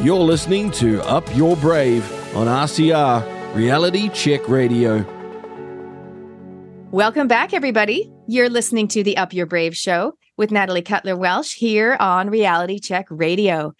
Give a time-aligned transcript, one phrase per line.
[0.00, 2.04] You're listening to Up Your Brave
[2.36, 5.04] on RCR Reality Check Radio.
[6.92, 8.08] Welcome back, everybody.
[8.28, 12.78] You're listening to the Up Your Brave show with Natalie Cutler Welsh here on Reality
[12.78, 13.74] Check Radio.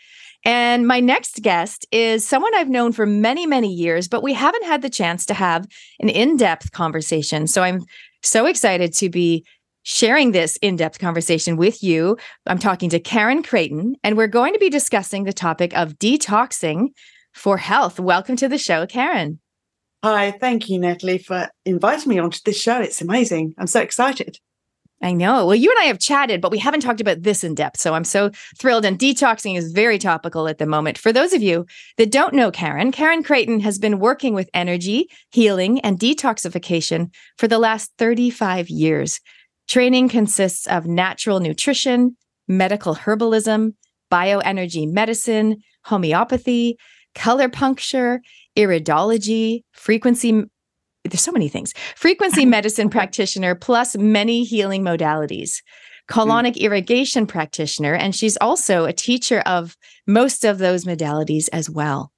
[0.44, 4.64] And my next guest is someone I've known for many, many years, but we haven't
[4.64, 5.68] had the chance to have
[6.00, 7.46] an in depth conversation.
[7.46, 7.84] So I'm
[8.24, 9.44] so excited to be
[9.88, 12.18] sharing this in depth conversation with you.
[12.46, 16.88] I'm talking to Karen Creighton, and we're going to be discussing the topic of detoxing
[17.32, 17.98] for health.
[17.98, 19.40] Welcome to the show, Karen.
[20.04, 22.82] Hi, thank you, Natalie, for inviting me onto this show.
[22.82, 23.54] It's amazing.
[23.56, 24.38] I'm so excited.
[25.00, 25.46] I know.
[25.46, 27.80] Well, you and I have chatted, but we haven't talked about this in depth.
[27.80, 28.84] So I'm so thrilled.
[28.84, 30.98] And detoxing is very topical at the moment.
[30.98, 31.64] For those of you
[31.96, 37.48] that don't know Karen, Karen Creighton has been working with energy, healing, and detoxification for
[37.48, 39.20] the last 35 years.
[39.68, 42.16] Training consists of natural nutrition,
[42.48, 43.74] medical herbalism,
[44.10, 46.78] bioenergy medicine, homeopathy,
[47.14, 48.20] color puncture,
[48.56, 50.42] iridology, frequency.
[51.04, 51.74] There's so many things.
[51.96, 55.62] Frequency medicine practitioner, plus many healing modalities.
[56.10, 56.60] Colonic mm.
[56.60, 62.10] irrigation practitioner, and she's also a teacher of most of those modalities as well.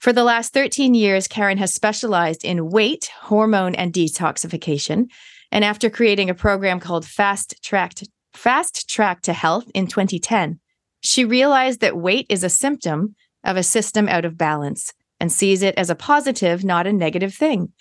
[0.00, 5.06] For the last 13 years, Karen has specialized in weight, hormone, and detoxification.
[5.50, 10.60] And after creating a program called Fast Track to, Fast Track to Health in 2010,
[11.00, 15.62] she realized that weight is a symptom of a system out of balance and sees
[15.62, 17.72] it as a positive, not a negative thing.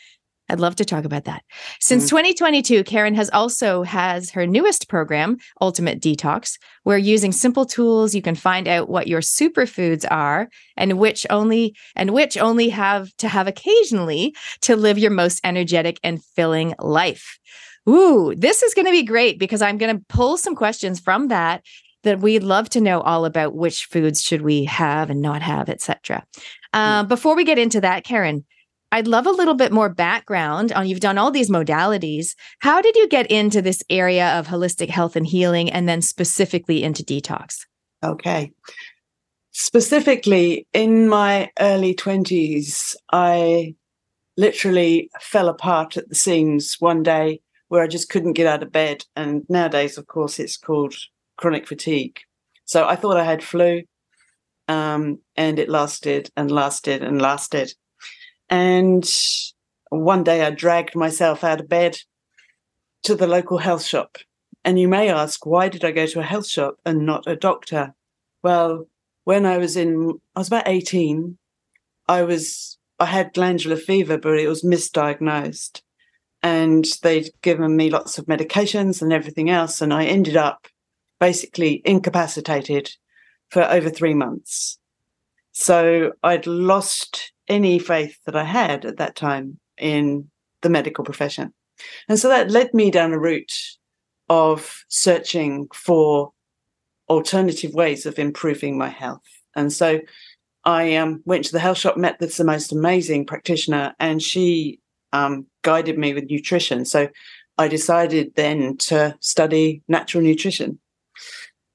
[0.49, 1.43] I'd love to talk about that.
[1.79, 7.65] Since mm 2022, Karen has also has her newest program, Ultimate Detox, where using simple
[7.65, 12.69] tools you can find out what your superfoods are and which only and which only
[12.69, 17.37] have to have occasionally to live your most energetic and filling life.
[17.89, 21.27] Ooh, this is going to be great because I'm going to pull some questions from
[21.27, 21.63] that
[22.03, 25.69] that we'd love to know all about which foods should we have and not have,
[25.69, 26.23] etc.
[26.73, 27.07] Uh, mm.
[27.07, 28.45] before we get into that, Karen,
[28.91, 32.35] I'd love a little bit more background on you've done all these modalities.
[32.59, 36.83] How did you get into this area of holistic health and healing and then specifically
[36.83, 37.65] into detox?
[38.03, 38.51] Okay.
[39.51, 43.75] Specifically, in my early 20s, I
[44.37, 48.71] literally fell apart at the seams one day where I just couldn't get out of
[48.71, 49.03] bed.
[49.15, 50.95] And nowadays, of course, it's called
[51.37, 52.19] chronic fatigue.
[52.65, 53.81] So I thought I had flu,
[54.67, 57.73] um, and it lasted and lasted and lasted.
[58.49, 59.07] And
[59.89, 61.97] one day I dragged myself out of bed
[63.03, 64.17] to the local health shop.
[64.63, 67.35] And you may ask, why did I go to a health shop and not a
[67.35, 67.93] doctor?
[68.43, 68.87] Well,
[69.23, 71.37] when I was in, I was about 18,
[72.07, 75.81] I was, I had glandular fever, but it was misdiagnosed
[76.43, 79.81] and they'd given me lots of medications and everything else.
[79.81, 80.67] And I ended up
[81.19, 82.91] basically incapacitated
[83.49, 84.77] for over three months.
[85.51, 90.29] So I'd lost any faith that I had at that time in
[90.61, 91.53] the medical profession.
[92.09, 93.53] And so that led me down a route
[94.29, 96.31] of searching for
[97.09, 99.21] alternative ways of improving my health.
[99.55, 99.99] And so
[100.65, 104.79] I um, went to the health shop, met this the most amazing practitioner, and she
[105.13, 106.83] um, guided me with nutrition.
[106.83, 107.07] So
[107.57, 110.79] I decided then to study natural nutrition.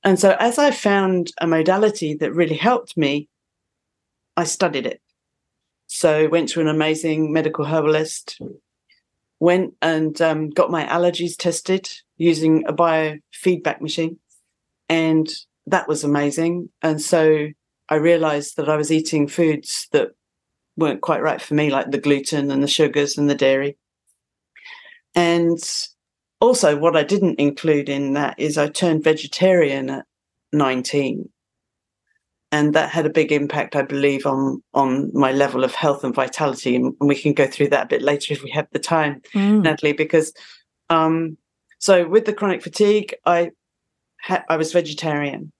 [0.04, 3.28] And so as I found a modality that really helped me,
[4.36, 5.00] I studied it.
[5.94, 8.40] So went to an amazing medical herbalist,
[9.40, 11.86] went and um, got my allergies tested
[12.16, 14.18] using a biofeedback machine.
[14.88, 15.28] And
[15.66, 16.70] that was amazing.
[16.80, 17.48] And so
[17.90, 20.12] I realized that I was eating foods that
[20.78, 23.76] weren't quite right for me, like the gluten and the sugars and the dairy.
[25.14, 25.58] And
[26.40, 30.06] also, what I didn't include in that is I turned vegetarian at
[30.54, 31.28] 19.
[32.52, 36.14] And that had a big impact, I believe, on on my level of health and
[36.14, 36.76] vitality.
[36.76, 39.62] And we can go through that a bit later if we have the time, mm.
[39.62, 39.94] Natalie.
[39.94, 40.34] Because
[40.90, 41.38] um,
[41.78, 43.52] so with the chronic fatigue, I
[44.20, 45.50] ha- I was vegetarian,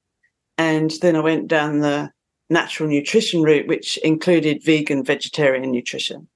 [0.59, 2.13] and then I went down the
[2.51, 6.29] natural nutrition route, which included vegan, vegetarian nutrition.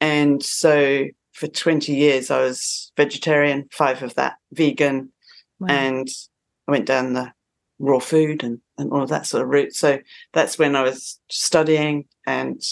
[0.00, 5.12] And so for 20 years, I was vegetarian, five of that vegan,
[5.58, 5.68] wow.
[5.68, 6.08] and
[6.68, 7.32] I went down the
[7.78, 9.74] raw food and, and all of that sort of route.
[9.74, 9.98] So
[10.32, 12.06] that's when I was studying.
[12.26, 12.62] And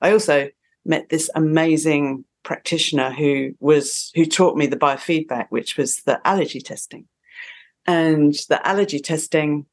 [0.00, 0.48] I also
[0.84, 6.60] met this amazing practitioner who was who taught me the biofeedback, which was the allergy
[6.60, 7.06] testing.
[7.86, 9.66] And the allergy testing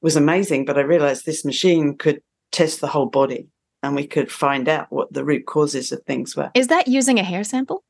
[0.00, 3.48] was amazing, but I realized this machine could test the whole body
[3.82, 6.50] and we could find out what the root causes of things were.
[6.54, 7.84] Is that using a hair sample?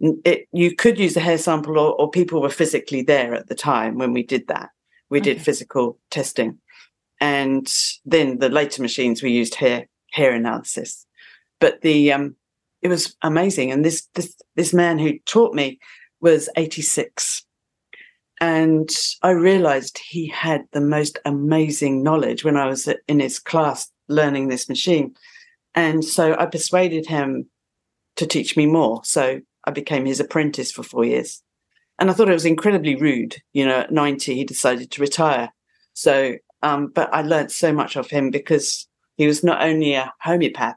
[0.00, 3.54] It, you could use a hair sample, or, or, people were physically there at the
[3.54, 4.70] time when we did that.
[5.10, 5.34] We okay.
[5.34, 6.58] did physical testing.
[7.20, 7.72] and
[8.04, 11.06] then the later machines we used hair hair analysis.
[11.60, 12.36] But the um,
[12.82, 15.78] it was amazing, and this this this man who taught me
[16.20, 17.44] was 86.
[18.40, 18.90] And
[19.22, 24.48] I realized he had the most amazing knowledge when I was in his class learning
[24.48, 25.14] this machine.
[25.74, 27.48] And so I persuaded him
[28.16, 29.02] to teach me more.
[29.04, 31.42] So I became his apprentice for four years.
[31.98, 33.36] And I thought it was incredibly rude.
[33.52, 35.50] You know, at 90, he decided to retire.
[35.92, 40.12] So, um, but I learned so much of him because he was not only a
[40.20, 40.76] homeopath,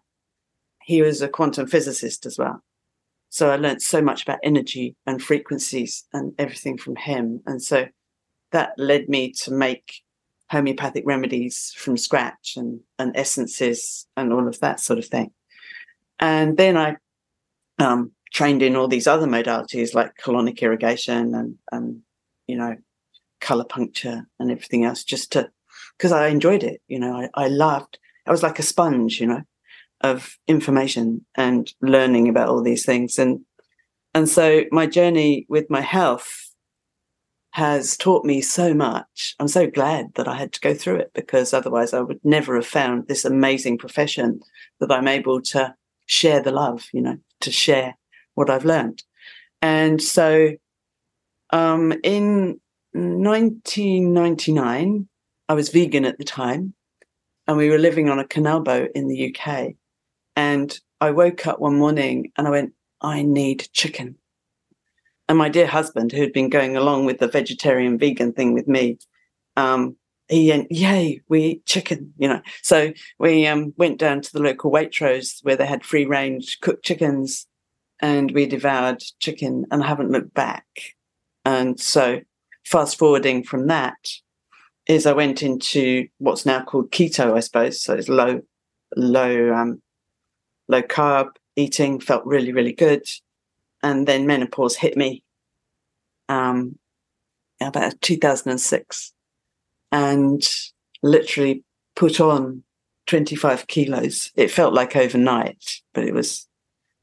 [0.84, 2.62] he was a quantum physicist as well.
[3.30, 7.42] So I learned so much about energy and frequencies and everything from him.
[7.46, 7.88] And so
[8.52, 10.02] that led me to make
[10.50, 15.32] homeopathic remedies from scratch and, and essences and all of that sort of thing.
[16.20, 16.96] And then I
[17.80, 22.02] um, trained in all these other modalities like colonic irrigation and, and
[22.48, 22.76] you know,
[23.40, 25.50] color puncture and everything else just to,
[25.98, 26.82] because I enjoyed it.
[26.88, 29.42] You know, I, I loved, I was like a sponge, you know,
[30.02, 33.18] of information and learning about all these things.
[33.18, 33.42] And,
[34.14, 36.48] and so my journey with my health
[37.52, 39.36] has taught me so much.
[39.40, 42.56] I'm so glad that I had to go through it because otherwise I would never
[42.56, 44.42] have found this amazing profession
[44.80, 45.74] that I'm able to
[46.06, 47.96] share the love, you know, to share
[48.38, 49.02] what I've learned.
[49.64, 50.52] And so
[51.50, 52.60] um, in
[52.94, 55.08] 1999,
[55.50, 56.76] I was vegan at the time
[57.48, 59.74] and we were living on a canal boat in the UK.
[60.36, 64.18] And I woke up one morning and I went, I need chicken.
[65.28, 68.68] And my dear husband, who had been going along with the vegetarian vegan thing with
[68.68, 69.00] me,
[69.56, 69.98] um,
[70.30, 72.42] he went, yay, we eat chicken, you know.
[72.62, 76.86] So we um, went down to the local Waitrose where they had free range cooked
[76.86, 77.48] chickens
[78.00, 80.66] and we devoured chicken and I haven't looked back.
[81.46, 82.22] And so
[82.66, 83.98] fast forwarding from that
[84.88, 87.82] is I went into what's now called keto, I suppose.
[87.82, 88.42] So it's low,
[88.96, 89.82] low, um,
[90.68, 93.04] low carb eating, felt really, really good
[93.84, 95.24] and then menopause hit me
[96.30, 96.78] um,
[97.62, 99.14] about 2006
[99.92, 100.48] and
[101.04, 101.64] literally
[101.96, 102.64] put on
[103.08, 106.48] 25 kilos it felt like overnight but it was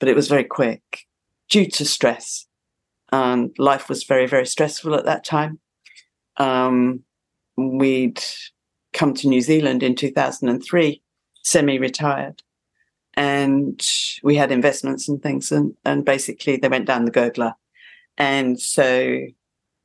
[0.05, 1.07] but it was very quick
[1.49, 2.47] due to stress.
[3.11, 5.61] And life was very very stressful at that time.
[6.37, 7.05] Um,
[7.57, 8.23] we'd
[8.93, 11.03] come to new zealand in 2003
[11.43, 12.43] semi-retired.
[13.15, 13.83] And
[14.23, 17.55] we had investments and things and, and basically they went down the gurgler.
[18.19, 19.21] And so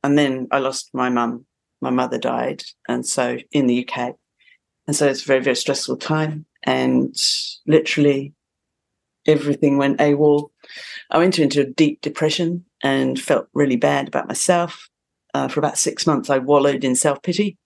[0.04, 1.46] and then i lost my mum.
[1.80, 4.16] My mother died and so in the uk
[4.86, 6.44] and so it's a very very stressful time.
[6.64, 7.16] And
[7.66, 8.34] literally
[9.30, 10.50] everything went awol
[11.10, 14.88] i went into a deep depression and felt really bad about myself
[15.34, 17.56] uh, for about six months i wallowed in self-pity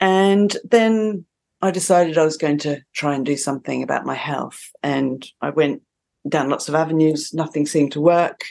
[0.00, 1.24] and then
[1.62, 4.70] I decided I was going to try and do something about my health.
[4.82, 5.82] And I went
[6.28, 8.44] down lots of avenues, nothing seemed to work.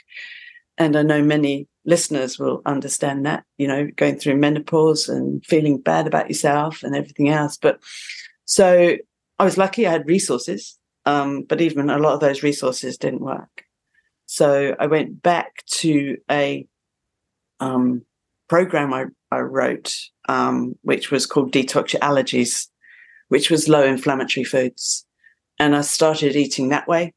[0.77, 5.79] And I know many listeners will understand that, you know, going through menopause and feeling
[5.79, 7.57] bad about yourself and everything else.
[7.57, 7.79] But
[8.45, 8.97] so
[9.37, 13.21] I was lucky I had resources, um, but even a lot of those resources didn't
[13.21, 13.63] work.
[14.25, 16.65] So I went back to a
[17.59, 18.03] um,
[18.49, 19.95] program I, I wrote,
[20.27, 22.67] um, which was called Detox Your Allergies
[23.29, 25.05] which was low inflammatory foods.
[25.59, 27.13] And I started eating that way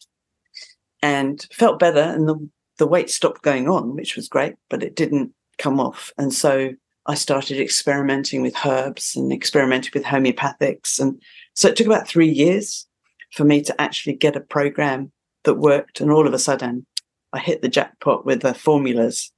[1.03, 2.01] and felt better.
[2.01, 2.49] And the,
[2.79, 6.13] the weight stopped going on, which was great, but it didn't come off.
[6.19, 6.73] And so
[7.07, 11.01] I started experimenting with herbs and experimenting with homeopathics.
[11.01, 11.21] And
[11.55, 12.87] so it took about three years
[13.33, 15.13] for me to actually get a program
[15.45, 16.01] that worked.
[16.01, 16.87] And all of a sudden,
[17.33, 19.33] I hit the jackpot with the formulas.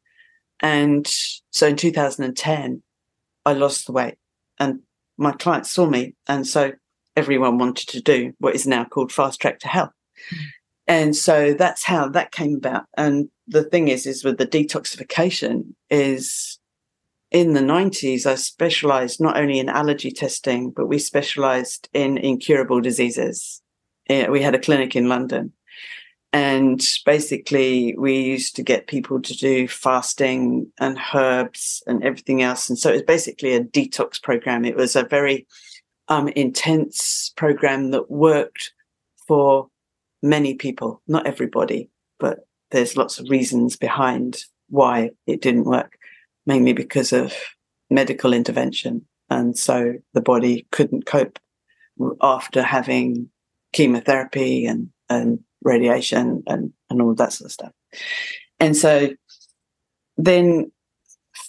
[0.60, 1.06] And
[1.50, 2.82] so in 2010,
[3.44, 4.16] I lost the weight.
[4.58, 4.80] And
[5.16, 6.14] my clients saw me.
[6.26, 6.72] And so
[7.16, 9.92] everyone wanted to do what is now called fast track to health.
[10.32, 10.38] Mm.
[10.86, 12.86] And so that's how that came about.
[12.96, 16.58] And the thing is, is with the detoxification is
[17.30, 22.80] in the 90s, I specialized not only in allergy testing, but we specialized in incurable
[22.80, 23.62] diseases.
[24.28, 25.52] We had a clinic in London
[26.32, 32.68] and basically, we used to get people to do fasting and herbs and everything else.
[32.68, 34.64] And so it was basically a detox program.
[34.64, 35.48] It was a very
[36.06, 38.72] um, intense program that worked
[39.26, 39.68] for
[40.22, 41.90] many people, not everybody,
[42.20, 45.98] but there's lots of reasons behind why it didn't work,
[46.46, 47.34] mainly because of
[47.90, 49.04] medical intervention.
[49.30, 51.40] And so the body couldn't cope
[52.22, 53.30] after having
[53.72, 57.72] chemotherapy and, and radiation and, and all that sort of stuff.
[58.58, 59.10] And so
[60.16, 60.70] then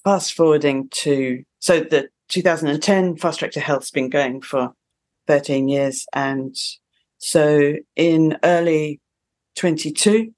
[0.04, 4.72] fast forwarding to so the 2010, Fast Track to Health's been going for
[5.28, 6.06] 13 years.
[6.14, 6.56] And
[7.18, 9.02] so in early
[9.58, 10.34] 22,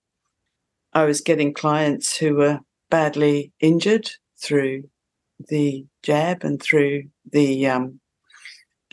[0.94, 2.60] I was getting clients who were
[2.90, 4.90] badly injured through
[5.48, 8.00] the jab and through the um,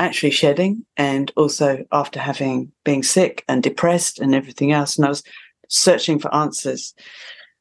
[0.00, 4.96] actually shedding, and also after having being sick and depressed and everything else.
[4.96, 5.22] And I was
[5.68, 6.94] searching for answers.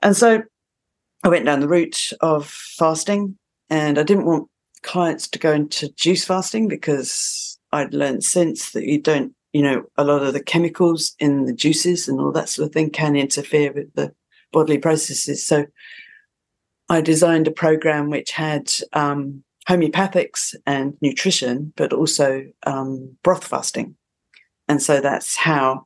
[0.02, 0.42] And so
[1.24, 3.38] I went down the route of fasting,
[3.70, 4.50] and I didn't want
[4.82, 9.84] clients to go into juice fasting because I'd learned since that you don't, you know,
[9.98, 13.16] a lot of the chemicals in the juices and all that sort of thing can
[13.16, 14.14] interfere with the
[14.52, 15.46] bodily processes.
[15.46, 15.66] So
[16.88, 23.96] I designed a program which had um, homeopathics and nutrition, but also um, broth fasting.
[24.68, 25.86] And so that's how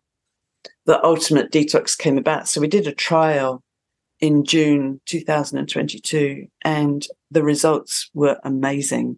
[0.85, 2.47] the ultimate detox came about.
[2.47, 3.61] So we did a trial
[4.19, 9.17] in June 2022, and the results were amazing.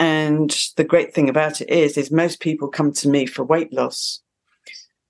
[0.00, 3.72] And the great thing about it is, is most people come to me for weight
[3.72, 4.20] loss,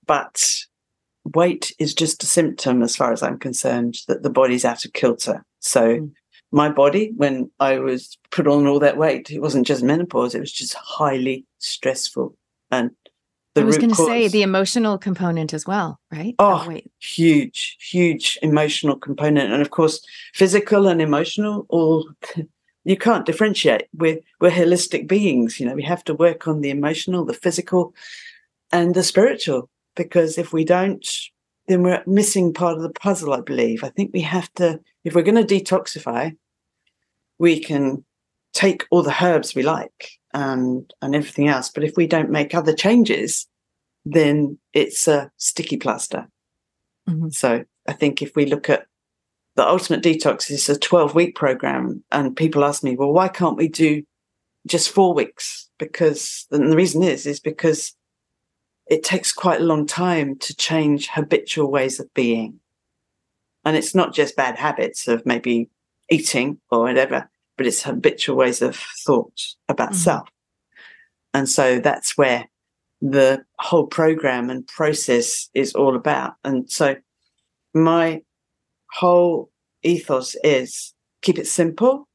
[0.05, 0.43] but
[1.25, 4.93] weight is just a symptom, as far as I'm concerned, that the body's out of
[4.93, 5.43] kilter.
[5.59, 6.11] So mm.
[6.51, 10.39] My body, when I was put on all that weight, it wasn't just menopause, it
[10.39, 12.35] was just highly stressful.
[12.71, 12.91] And
[13.55, 16.35] I was going to say the emotional component as well, right?
[16.39, 19.51] Oh, huge, huge emotional component.
[19.51, 22.07] And of course, physical and emotional, all
[22.83, 23.87] you can't differentiate.
[23.93, 25.59] We're, we're holistic beings.
[25.59, 27.93] You know, we have to work on the emotional, the physical,
[28.71, 31.05] and the spiritual, because if we don't,
[31.67, 33.83] then we're missing part of the puzzle, I believe.
[33.83, 36.35] I think we have to, if we're going to detoxify,
[37.39, 38.03] we can
[38.53, 41.69] take all the herbs we like and and everything else.
[41.69, 43.47] But if we don't make other changes,
[44.05, 46.27] then it's a sticky plaster.
[47.09, 47.29] Mm-hmm.
[47.29, 48.85] So I think if we look at
[49.55, 53.57] the ultimate detox is a 12 week program and people ask me, well, why can't
[53.57, 54.03] we do
[54.67, 55.69] just four weeks?
[55.79, 57.95] Because and the reason is, is because
[58.89, 62.59] it takes quite a long time to change habitual ways of being.
[63.65, 65.69] And it's not just bad habits of maybe
[66.09, 69.97] eating or whatever, but it's habitual ways of thought about mm-hmm.
[69.97, 70.29] self.
[71.33, 72.49] And so that's where
[73.01, 76.35] the whole program and process is all about.
[76.43, 76.95] And so
[77.73, 78.21] my
[78.91, 79.51] whole
[79.83, 82.07] ethos is keep it simple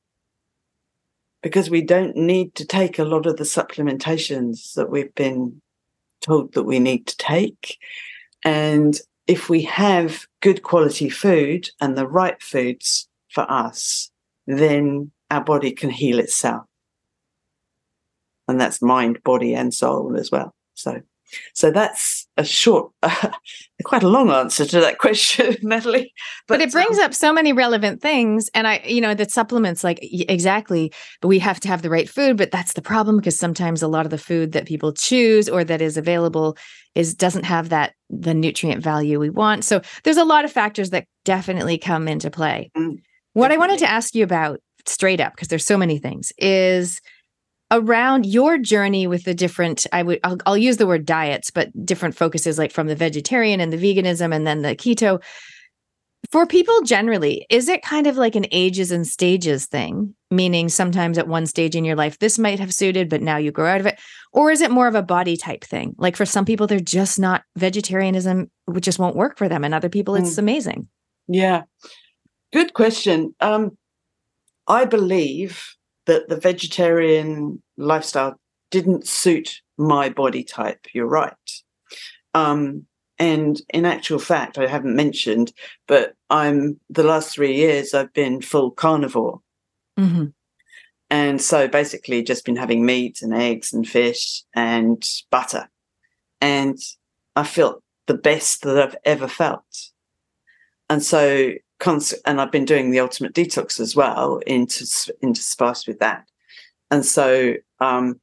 [1.42, 5.60] because we don't need to take a lot of the supplementations that we've been
[6.22, 7.78] told that we need to take.
[8.44, 14.10] And if we have good quality food and the right foods for us,
[14.46, 16.64] then our body can heal itself.
[18.48, 20.54] And that's mind, body, and soul as well.
[20.74, 21.00] So,
[21.54, 23.30] so that's a short, uh,
[23.84, 26.12] quite a long answer to that question, Natalie.
[26.46, 28.50] But, but it brings um, up so many relevant things.
[28.54, 32.08] And I, you know, that supplements, like exactly, but we have to have the right
[32.08, 32.36] food.
[32.36, 35.64] But that's the problem because sometimes a lot of the food that people choose or
[35.64, 36.56] that is available
[36.94, 39.64] is doesn't have that the nutrient value we want.
[39.64, 42.70] So there's a lot of factors that definitely come into play.
[42.76, 42.98] Mm,
[43.32, 47.00] what I wanted to ask you about straight up, because there's so many things, is
[47.72, 51.70] around your journey with the different i would I'll, I'll, use the word diets but
[51.84, 55.22] different focuses like from the vegetarian and the veganism and then the keto.
[56.30, 60.14] For people generally is it kind of like an ages and stages thing?
[60.30, 63.50] Meaning sometimes at one stage in your life this might have suited but now you
[63.50, 63.98] grow out of it.
[64.32, 65.94] Or is it more of a body type thing?
[65.98, 69.64] Like for some people they're just not vegetarianism which just won't work for them.
[69.64, 70.38] And other people it's mm.
[70.38, 70.88] amazing.
[71.26, 71.62] Yeah.
[72.52, 73.34] Good question.
[73.40, 73.76] Um
[74.68, 75.74] i believe
[76.06, 78.38] that the vegetarian lifestyle
[78.70, 80.86] didn't suit my body type.
[80.92, 81.32] You're right.
[82.34, 82.86] Um,
[83.18, 85.52] and in actual fact, I haven't mentioned,
[85.86, 89.40] but I'm the last three years I've been full carnivore.
[89.98, 90.26] Mm-hmm.
[91.10, 95.70] And so basically just been having meat and eggs and fish and butter.
[96.40, 96.78] And
[97.36, 99.90] I felt the best that I've ever felt.
[100.88, 101.52] And so
[102.24, 104.86] and I've been doing the ultimate detox as well, into
[105.22, 106.24] interspersed with that.
[106.90, 108.20] And so, um,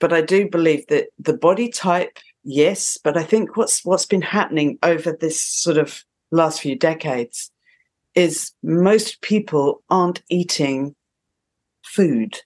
[0.00, 4.22] but I do believe that the body type, yes, but I think what's what's been
[4.22, 7.50] happening over this sort of last few decades
[8.14, 10.94] is most people aren't eating
[11.84, 12.40] food,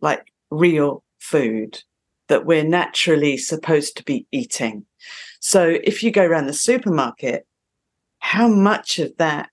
[0.00, 1.82] like real food
[2.28, 4.84] that we're naturally supposed to be eating.
[5.40, 7.46] So if you go around the supermarket
[8.32, 9.48] how much of that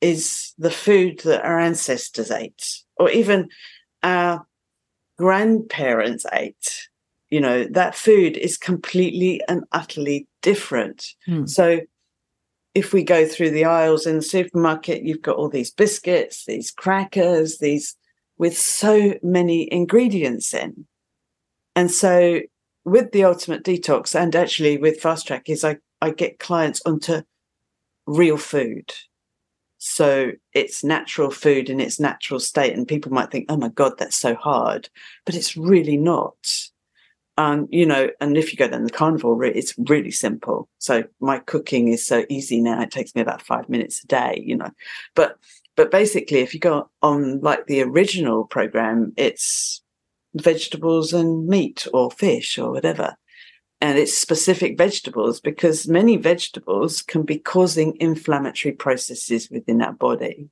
[0.00, 3.48] is the food that our ancestors ate or even
[4.02, 4.46] our
[5.18, 6.88] grandparents ate
[7.30, 11.46] you know that food is completely and utterly different hmm.
[11.46, 11.80] so
[12.74, 16.70] if we go through the aisles in the supermarket you've got all these biscuits these
[16.70, 17.96] crackers these
[18.36, 20.86] with so many ingredients in.
[21.76, 22.40] And so
[22.84, 27.22] with the ultimate detox and actually with fast track is I, I get clients onto
[28.06, 28.92] real food.
[29.78, 32.74] So it's natural food in its natural state.
[32.74, 34.88] And people might think, oh my God, that's so hard.
[35.26, 36.36] But it's really not.
[37.36, 40.68] Um, you know, and if you go down the carnivore route, it's really simple.
[40.78, 42.80] So my cooking is so easy now.
[42.80, 44.70] It takes me about five minutes a day, you know.
[45.14, 45.36] But
[45.76, 49.82] but basically if you go on like the original program, it's
[50.34, 53.16] vegetables and meat or fish or whatever.
[53.80, 60.48] And it's specific vegetables because many vegetables can be causing inflammatory processes within our body.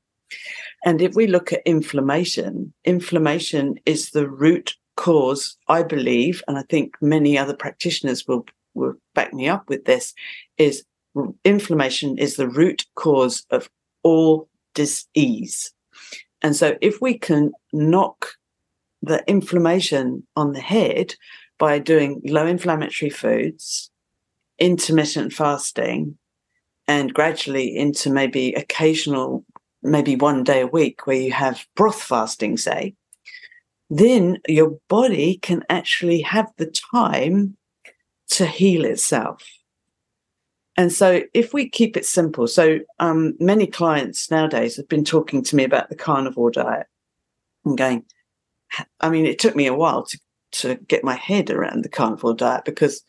[0.84, 6.62] And if we look at inflammation, inflammation is the root cause, I believe, and I
[6.68, 10.14] think many other practitioners will, will back me up with this,
[10.58, 10.84] is
[11.44, 13.70] inflammation is the root cause of
[14.02, 15.72] all disease.
[16.42, 18.32] And so if we can knock
[19.02, 21.14] the inflammation on the head
[21.62, 23.88] by doing low inflammatory foods,
[24.58, 26.18] intermittent fasting,
[26.88, 29.44] and gradually into maybe occasional,
[29.80, 32.96] maybe one day a week where you have broth fasting, say,
[33.90, 37.56] then your body can actually have the time
[38.26, 39.44] to heal itself.
[40.76, 45.44] And so, if we keep it simple, so um, many clients nowadays have been talking
[45.44, 46.88] to me about the carnivore diet
[47.64, 48.04] and going,
[48.98, 50.18] I mean, it took me a while to,
[50.52, 53.02] to get my head around the carnivore diet because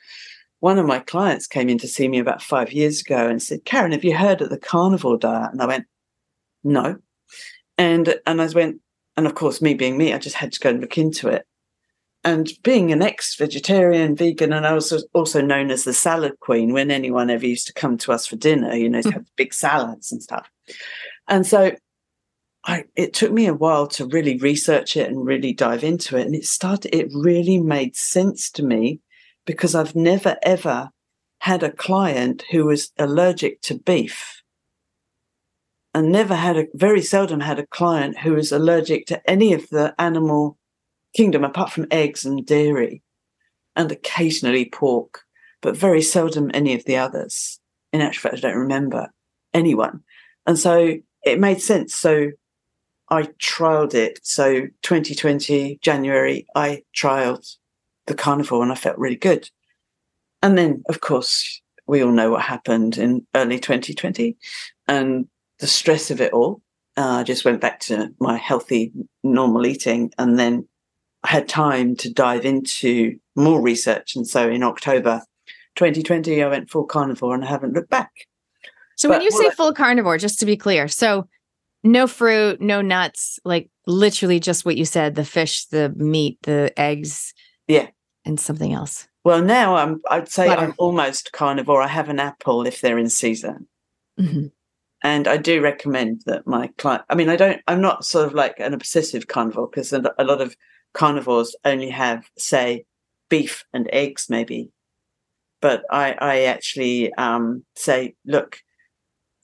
[0.60, 3.66] one of my clients came in to see me about five years ago and said,
[3.66, 5.52] Karen, have you heard of the carnivore diet?
[5.52, 5.86] And I went,
[6.64, 6.98] no.
[7.78, 8.80] And and I went,
[9.18, 11.46] and of course, me being me, I just had to go and look into it.
[12.24, 16.90] And being an ex-vegetarian, vegan, and I was also known as the salad queen when
[16.90, 19.16] anyone ever used to come to us for dinner, you know, to hmm.
[19.16, 20.50] have big salads and stuff.
[21.28, 21.76] And so
[22.66, 26.26] I, it took me a while to really research it and really dive into it.
[26.26, 29.02] And it started, it really made sense to me
[29.46, 30.90] because I've never ever
[31.40, 34.42] had a client who was allergic to beef
[35.94, 39.68] and never had a, very seldom had a client who was allergic to any of
[39.70, 40.58] the animal
[41.16, 43.04] kingdom apart from eggs and dairy
[43.76, 45.22] and occasionally pork,
[45.62, 47.60] but very seldom any of the others.
[47.92, 49.10] In actual fact, I don't remember
[49.54, 50.02] anyone.
[50.48, 51.94] And so it made sense.
[51.94, 52.32] So
[53.10, 54.20] I trialed it.
[54.24, 57.56] So 2020, January, I trialed
[58.08, 59.50] the carnivore and I felt really good.
[60.42, 64.38] And then, of course, we all know what happened in early 2020
[64.88, 65.28] and
[65.60, 66.62] the stress of it all.
[66.98, 68.92] Uh, I just went back to my healthy,
[69.24, 70.12] normal eating.
[70.18, 70.68] And then
[71.24, 74.16] I had time to dive into more research.
[74.16, 75.22] And so in October
[75.76, 78.12] 2020, I went full carnivore and I haven't looked back.
[78.96, 81.28] So but when you say I- full carnivore, just to be clear, so
[81.84, 86.74] no fruit, no nuts, like literally just what you said, the fish, the meat, the
[86.78, 87.34] eggs.
[87.68, 87.88] Yeah.
[88.26, 89.08] And something else.
[89.26, 90.62] Well, now I'm I'd say Butter.
[90.62, 91.82] I'm almost carnivore.
[91.82, 93.68] I have an apple if they're in season.
[94.20, 94.48] Mm-hmm.
[95.02, 98.34] And I do recommend that my client I mean, I don't I'm not sort of
[98.34, 100.56] like an obsessive carnivore because a lot of
[100.94, 102.86] carnivores only have, say,
[103.30, 104.70] beef and eggs, maybe.
[105.62, 108.60] But I, I actually um, say, look,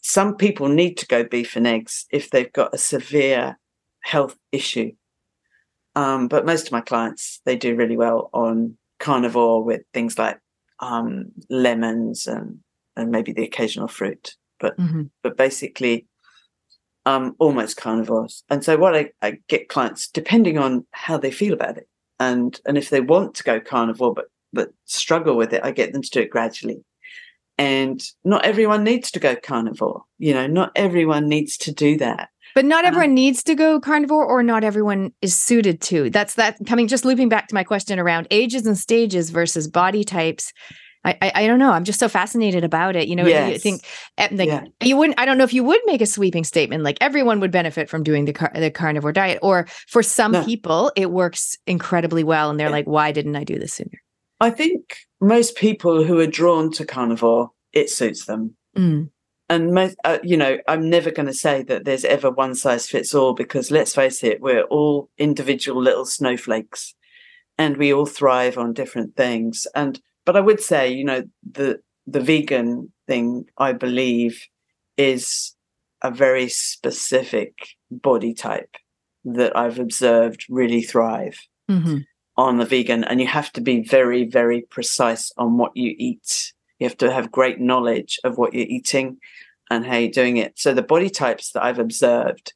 [0.09, 3.59] some people need to go beef and eggs if they've got a severe
[3.99, 4.91] health issue.
[5.95, 10.39] Um, but most of my clients, they do really well on carnivore with things like
[10.79, 12.57] um, lemons and,
[12.95, 14.35] and maybe the occasional fruit.
[14.59, 15.03] But mm-hmm.
[15.21, 16.07] but basically,
[17.05, 18.43] um, almost carnivores.
[18.49, 21.87] And so what I, I get clients, depending on how they feel about it,
[22.19, 25.93] and and if they want to go carnivore but but struggle with it, I get
[25.93, 26.83] them to do it gradually
[27.59, 32.29] and not everyone needs to go carnivore you know not everyone needs to do that
[32.55, 36.09] but not um, everyone um, needs to go carnivore or not everyone is suited to
[36.09, 40.03] that's that coming just looping back to my question around ages and stages versus body
[40.03, 40.51] types
[41.05, 41.71] I, I, I don't know.
[41.71, 43.07] I'm just so fascinated about it.
[43.07, 43.55] You know, yes.
[43.55, 43.85] I think
[44.17, 44.65] eh, like yeah.
[44.83, 45.17] you wouldn't.
[45.17, 48.03] I don't know if you would make a sweeping statement like everyone would benefit from
[48.03, 50.43] doing the car, the carnivore diet, or for some no.
[50.43, 52.73] people it works incredibly well, and they're yeah.
[52.73, 53.97] like, "Why didn't I do this sooner?"
[54.39, 58.56] I think most people who are drawn to carnivore, it suits them.
[58.78, 59.10] Mm.
[59.49, 62.88] And most, uh, you know, I'm never going to say that there's ever one size
[62.88, 66.93] fits all because let's face it, we're all individual little snowflakes,
[67.58, 69.65] and we all thrive on different things.
[69.75, 74.45] And but I would say, you know, the the vegan thing, I believe,
[74.97, 75.56] is
[76.04, 77.54] a very specific
[77.89, 78.75] body type
[79.25, 81.39] that I've observed really thrive.
[81.69, 81.99] Mm-hmm
[82.39, 86.54] on the vegan and you have to be very very precise on what you eat
[86.80, 89.17] you have to have great knowledge of what you're eating
[89.69, 92.54] and how you're doing it so the body types that i've observed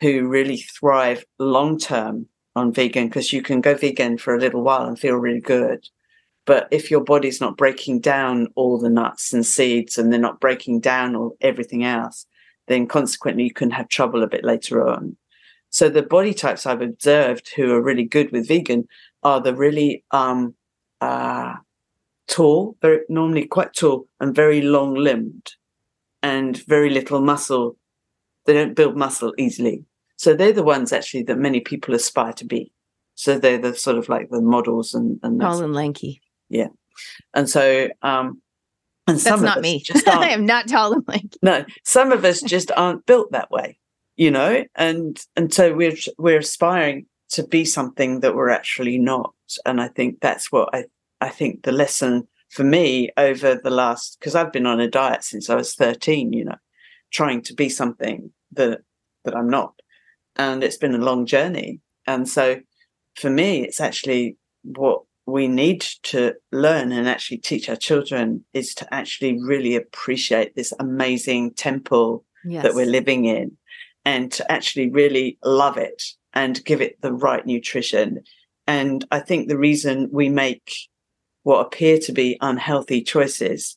[0.00, 4.62] who really thrive long term on vegan because you can go vegan for a little
[4.62, 5.88] while and feel really good.
[6.46, 10.40] But if your body's not breaking down all the nuts and seeds and they're not
[10.40, 12.26] breaking down all everything else,
[12.68, 15.16] then consequently you can have trouble a bit later on.
[15.70, 18.86] So the body types I've observed who are really good with vegan
[19.24, 20.54] are the really um,
[21.00, 21.54] uh,
[22.28, 25.52] tall, very normally quite tall and very long limbed,
[26.22, 27.76] and very little muscle.
[28.46, 29.84] They don't build muscle easily.
[30.16, 32.70] So they're the ones actually that many people aspire to be.
[33.14, 36.20] So they're the sort of like the models and and Tall and lanky.
[36.48, 36.68] yeah.
[37.32, 38.40] And so um
[39.06, 39.80] and That's not us me.
[39.80, 41.38] just I am not tall and lanky.
[41.42, 43.78] no, some of us just aren't built that way,
[44.16, 49.34] you know, and and so we're we're aspiring to be something that we're actually not.
[49.66, 50.84] And I think that's what I
[51.20, 55.24] I think the lesson for me over the last because I've been on a diet
[55.24, 56.56] since I was 13, you know,
[57.12, 58.80] trying to be something that
[59.24, 59.74] that I'm not.
[60.36, 61.80] And it's been a long journey.
[62.06, 62.60] And so
[63.16, 68.74] for me, it's actually what we need to learn and actually teach our children is
[68.74, 72.62] to actually really appreciate this amazing temple Yes.
[72.62, 73.56] that we're living in
[74.04, 76.02] and to actually really love it
[76.34, 78.20] and give it the right nutrition.
[78.66, 80.72] And I think the reason we make
[81.44, 83.76] what appear to be unhealthy choices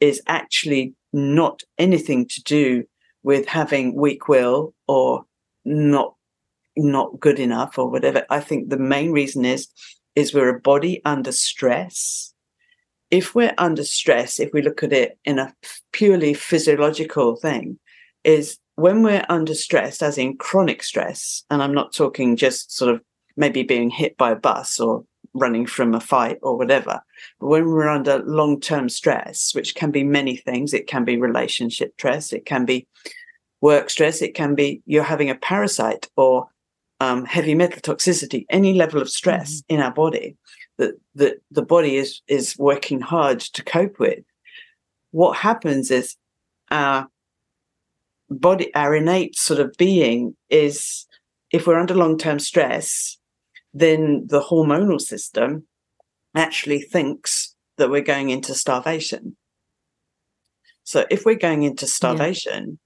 [0.00, 2.84] is actually not anything to do
[3.22, 5.24] with having weak will or
[5.64, 6.14] not
[6.76, 8.24] not good enough or whatever.
[8.30, 9.68] I think the main reason is
[10.16, 12.34] is we're a body under stress.
[13.10, 15.54] If we're under stress, if we look at it in a
[15.92, 17.78] purely physiological thing,
[18.24, 22.92] is when we're under stress, as in chronic stress, and I'm not talking just sort
[22.92, 23.00] of
[23.36, 27.00] maybe being hit by a bus or running from a fight or whatever,
[27.38, 31.16] but when we're under long term stress, which can be many things, it can be
[31.16, 32.88] relationship stress, it can be
[33.60, 36.48] work stress, it can be you're having a parasite or
[36.98, 40.36] um, heavy metal toxicity, any level of stress in our body
[40.78, 44.24] that, that the body is is working hard to cope with.
[45.12, 46.16] What happens is
[46.72, 47.08] our
[48.32, 51.06] body, our innate sort of being is
[51.50, 53.18] if we're under long term stress,
[53.74, 55.64] then the hormonal system
[56.34, 59.36] actually thinks that we're going into starvation.
[60.84, 62.78] So if we're going into starvation,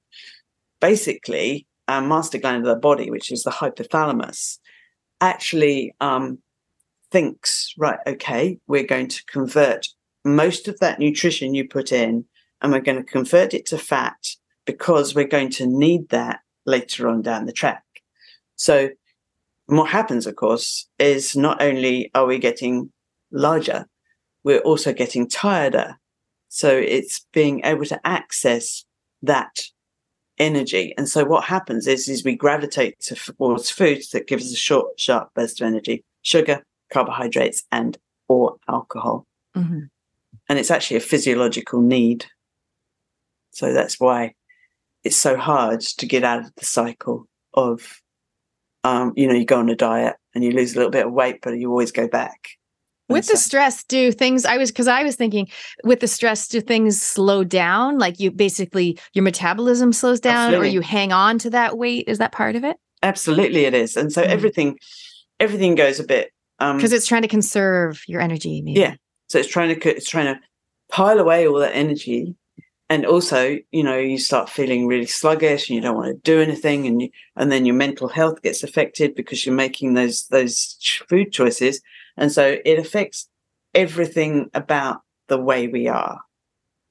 [0.81, 4.59] basically our master gland of the body, which is the hypothalamus,
[5.21, 6.39] actually um,
[7.11, 9.87] thinks, right, okay, we're going to convert
[10.25, 12.25] most of that nutrition you put in
[12.61, 14.17] and we're going to convert it to fat
[14.67, 17.83] because we're going to need that later on down the track.
[18.57, 18.91] So,
[19.67, 22.93] what happens, of course, is not only are we getting
[23.31, 23.87] larger,
[24.45, 25.97] we're also getting tireder.
[26.49, 28.85] So, it's being able to access
[29.23, 29.63] that
[30.39, 30.95] energy.
[30.99, 34.99] And so, what happens is, is we gravitate towards foods that give us a short,
[34.99, 37.97] sharp burst of energy, sugar, carbohydrates, and
[38.29, 39.27] or alcohol.
[39.57, 39.89] Mhm.
[40.49, 42.27] And it's actually a physiological need.
[43.51, 44.35] So that's why
[45.07, 48.03] it's so hard to get out of the cycle of,
[48.83, 51.13] um, you know, you go on a diet and you lose a little bit of
[51.13, 52.49] weight, but you always go back.
[53.09, 55.47] With the stress, do things I was because I was thinking
[55.85, 57.99] with the stress, do things slow down?
[57.99, 62.09] Like you basically your metabolism slows down or you hang on to that weight?
[62.09, 62.77] Is that part of it?
[63.05, 63.97] absolutely it is.
[63.97, 64.27] And so Mm.
[64.27, 64.79] everything,
[65.39, 68.81] everything goes a bit, um, Because it's trying to conserve your energy, maybe.
[68.81, 68.95] Yeah.
[69.29, 70.41] So it's trying to it's trying to
[70.91, 72.35] pile away all that energy,
[72.89, 76.41] and also you know you start feeling really sluggish and you don't want to do
[76.41, 80.77] anything, and you, and then your mental health gets affected because you're making those those
[81.09, 81.81] food choices,
[82.17, 83.29] and so it affects
[83.75, 86.21] everything about the way we are,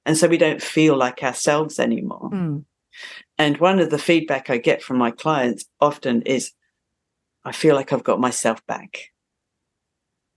[0.05, 2.29] and so we don't feel like ourselves anymore.
[2.31, 2.65] Mm.
[3.37, 6.53] And one of the feedback I get from my clients often is,
[7.43, 9.11] I feel like I've got myself back.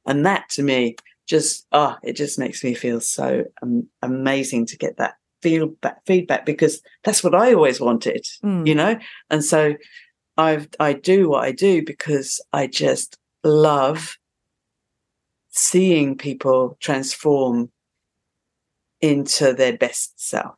[0.06, 4.76] And that to me just, ah, it just makes me feel so um, amazing to
[4.76, 8.66] get that feel back, feedback because that's what I always wanted, Mm.
[8.66, 8.98] you know?
[9.30, 9.74] And so
[10.36, 14.16] I've, I do what I do because I just love
[15.50, 17.70] seeing people transform
[19.00, 20.54] into their best self.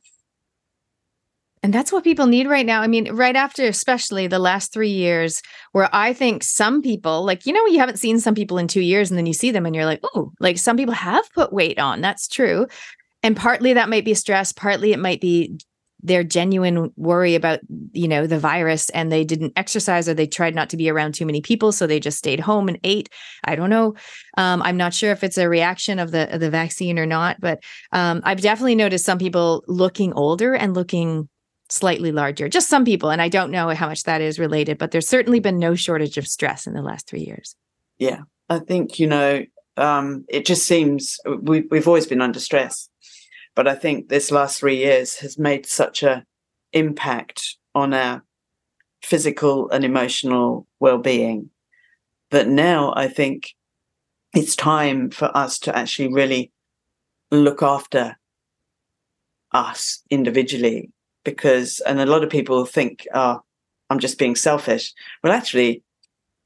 [1.62, 2.80] And that's what people need right now.
[2.80, 7.44] I mean, right after, especially the last three years, where I think some people, like,
[7.44, 9.66] you know, you haven't seen some people in two years and then you see them
[9.66, 12.00] and you're like, oh, like some people have put weight on.
[12.00, 12.66] That's true.
[13.22, 15.58] And partly that might be stress, partly it might be
[16.02, 17.60] their genuine worry about,
[17.92, 21.14] you know, the virus and they didn't exercise or they tried not to be around
[21.14, 21.72] too many people.
[21.72, 23.10] So they just stayed home and ate.
[23.44, 23.94] I don't know.
[24.38, 27.40] Um, I'm not sure if it's a reaction of the, of the vaccine or not,
[27.40, 31.28] but um, I've definitely noticed some people looking older and looking
[31.68, 32.48] slightly larger.
[32.48, 33.10] Just some people.
[33.10, 36.16] And I don't know how much that is related, but there's certainly been no shortage
[36.18, 37.54] of stress in the last three years.
[37.98, 38.22] Yeah.
[38.48, 39.44] I think, you know,
[39.76, 42.88] um, it just seems we, we've always been under stress.
[43.60, 46.24] But I think this last three years has made such a
[46.72, 48.24] impact on our
[49.02, 51.50] physical and emotional well-being
[52.30, 53.54] that now I think
[54.34, 56.52] it's time for us to actually really
[57.30, 58.18] look after
[59.52, 60.90] us individually
[61.22, 63.42] because and a lot of people think oh
[63.90, 64.94] i'm just being selfish.
[65.22, 65.82] Well actually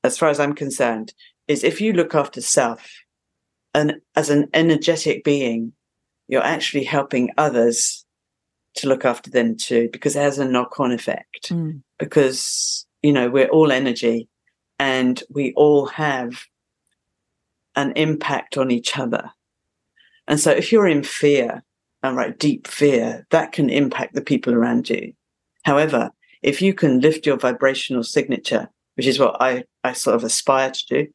[0.02, 1.14] as far as i'm concerned
[1.46, 2.90] is if you look after self
[3.72, 5.74] and as an energetic being
[6.28, 8.04] you're actually helping others
[8.76, 11.50] to look after them too because it has a knock-on effect.
[11.50, 11.82] Mm.
[11.98, 14.28] because you know we're all energy
[14.78, 16.44] and we all have
[17.76, 19.30] an impact on each other.
[20.26, 21.62] And so if you're in fear
[22.02, 25.12] and right deep fear that can impact the people around you.
[25.64, 26.10] However
[26.44, 30.70] if you can lift your vibrational signature which is what i i sort of aspire
[30.70, 31.06] to do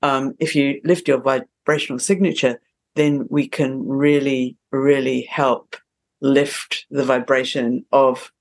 [0.00, 2.60] um, if you lift your vibrational signature
[2.98, 5.76] then we can really really help
[6.20, 8.32] lift the vibration of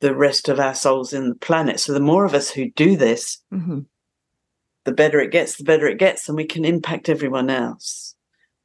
[0.00, 2.96] the rest of our souls in the planet so the more of us who do
[2.96, 3.80] this mm-hmm.
[4.84, 8.14] the better it gets the better it gets and we can impact everyone else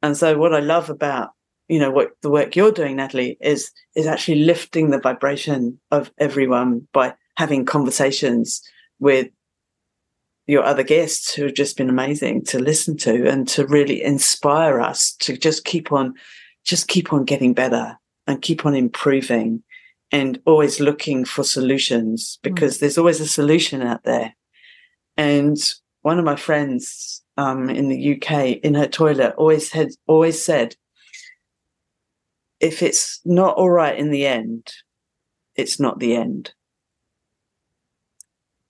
[0.02, 1.30] and so what i love about
[1.68, 6.12] you know what the work you're doing natalie is is actually lifting the vibration of
[6.18, 8.62] everyone by having conversations
[9.00, 9.28] with
[10.46, 14.80] your other guests who have just been amazing to listen to and to really inspire
[14.80, 16.14] us to just keep on
[16.64, 19.62] just keep on getting better and keep on improving
[20.10, 22.80] and always looking for solutions because mm.
[22.80, 24.34] there's always a solution out there
[25.16, 25.56] and
[26.02, 30.76] one of my friends um, in the UK in her toilet always had always said
[32.60, 34.72] if it's not all right in the end,
[35.54, 36.54] it's not the end.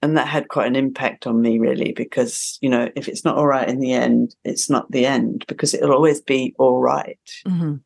[0.05, 3.39] And that had quite an impact on me, really, because, you know, if it's not
[3.39, 7.19] all right in the end, it's not the end, because it'll always be all right.
[7.47, 7.77] mm-hmm.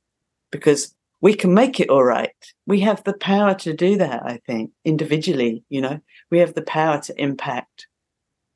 [0.50, 2.34] Because we can make it all right.
[2.66, 6.62] We have the power to do that, I think, individually, you know, we have the
[6.62, 7.86] power to impact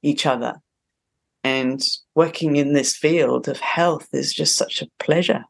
[0.02, 0.56] each other.
[1.44, 1.80] And
[2.16, 5.44] working in this field of health is just such a pleasure.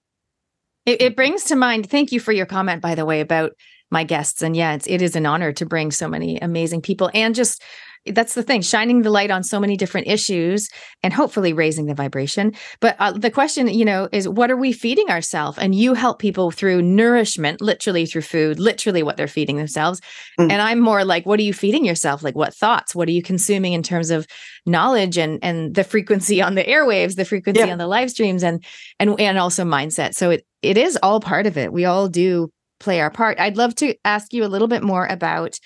[0.84, 3.52] It, it, brings to mind, thank you for your comment, by the way, about
[3.90, 4.42] my guests.
[4.42, 7.62] And yeah, it's, it is an honor to bring so many amazing people and just
[8.06, 10.68] that's the thing shining the light on so many different issues
[11.02, 12.52] and hopefully raising the vibration.
[12.80, 15.58] But uh, the question you know is what are we feeding ourselves?
[15.58, 20.00] And you help people through nourishment literally through food literally what they're feeding themselves.
[20.38, 20.50] Mm.
[20.50, 22.22] and i'm more like what are you feeding yourself?
[22.22, 22.94] Like what thoughts?
[22.94, 24.26] What are you consuming in terms of
[24.66, 27.72] knowledge and and the frequency on the airwaves the frequency yeah.
[27.72, 28.64] on the live streams and
[28.98, 30.14] and and also mindset.
[30.14, 31.72] So it it is all part of it.
[31.72, 32.50] We all do
[32.82, 33.38] play our part.
[33.38, 35.58] I'd love to ask you a little bit more about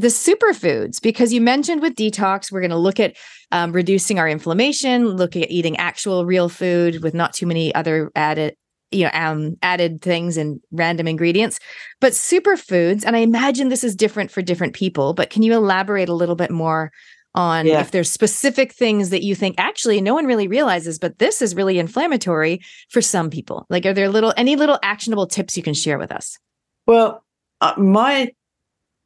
[0.00, 3.16] the superfoods because you mentioned with detox we're going to look at
[3.52, 8.10] um, reducing our inflammation look at eating actual real food with not too many other
[8.14, 8.56] added
[8.90, 11.58] you know um, added things and random ingredients.
[12.00, 16.08] But superfoods and i imagine this is different for different people but can you elaborate
[16.08, 16.90] a little bit more
[17.34, 17.80] on yeah.
[17.80, 21.54] if there's specific things that you think actually no one really realizes but this is
[21.54, 23.66] really inflammatory for some people?
[23.68, 26.38] Like are there little any little actionable tips you can share with us?
[26.86, 27.22] Well
[27.60, 28.32] uh, my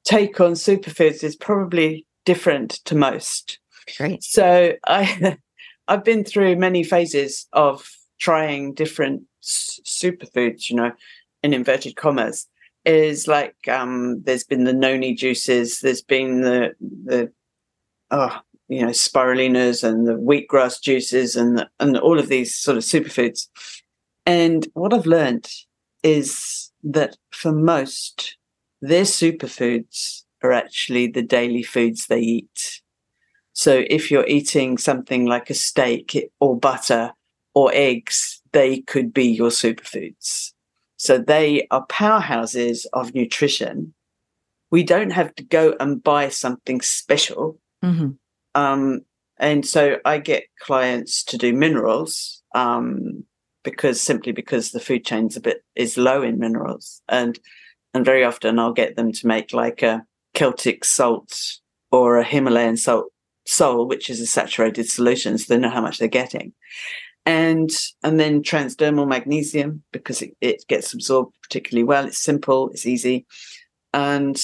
[0.05, 3.59] take on superfoods is probably different to most.
[3.97, 4.23] Great.
[4.23, 5.38] So I
[5.88, 10.93] I've been through many phases of trying different superfoods, you know,
[11.43, 12.47] in inverted commas.
[12.85, 17.33] Is like um there's been the noni juices, there's been the the
[18.11, 22.77] oh you know spirulinas and the wheatgrass juices and the, and all of these sort
[22.77, 23.49] of superfoods.
[24.27, 25.49] And what I've learned
[26.03, 28.37] is that for most
[28.85, 32.83] their superfoods are actually the daily foods they eat.
[33.55, 37.12] So if you're eating something like a steak or butter
[37.55, 40.53] or eggs, they could be your superfoods.
[40.97, 43.94] So they are powerhouses of nutrition.
[44.70, 47.59] We don't have to go and buy something special.
[47.83, 48.11] Mm-hmm.
[48.55, 49.01] Um,
[49.38, 53.25] and so I get clients to do minerals um,
[53.62, 57.01] because simply because the food chain's a bit is low in minerals.
[57.09, 57.38] And
[57.95, 60.05] and very often I'll get them to make like a
[60.35, 61.59] Celtic salt
[61.91, 63.07] or a Himalayan salt
[63.47, 66.53] sol, which is a saturated solution, so they know how much they're getting.
[67.25, 67.71] And
[68.03, 72.05] and then transdermal magnesium because it, it gets absorbed particularly well.
[72.05, 73.25] It's simple, it's easy,
[73.95, 74.39] and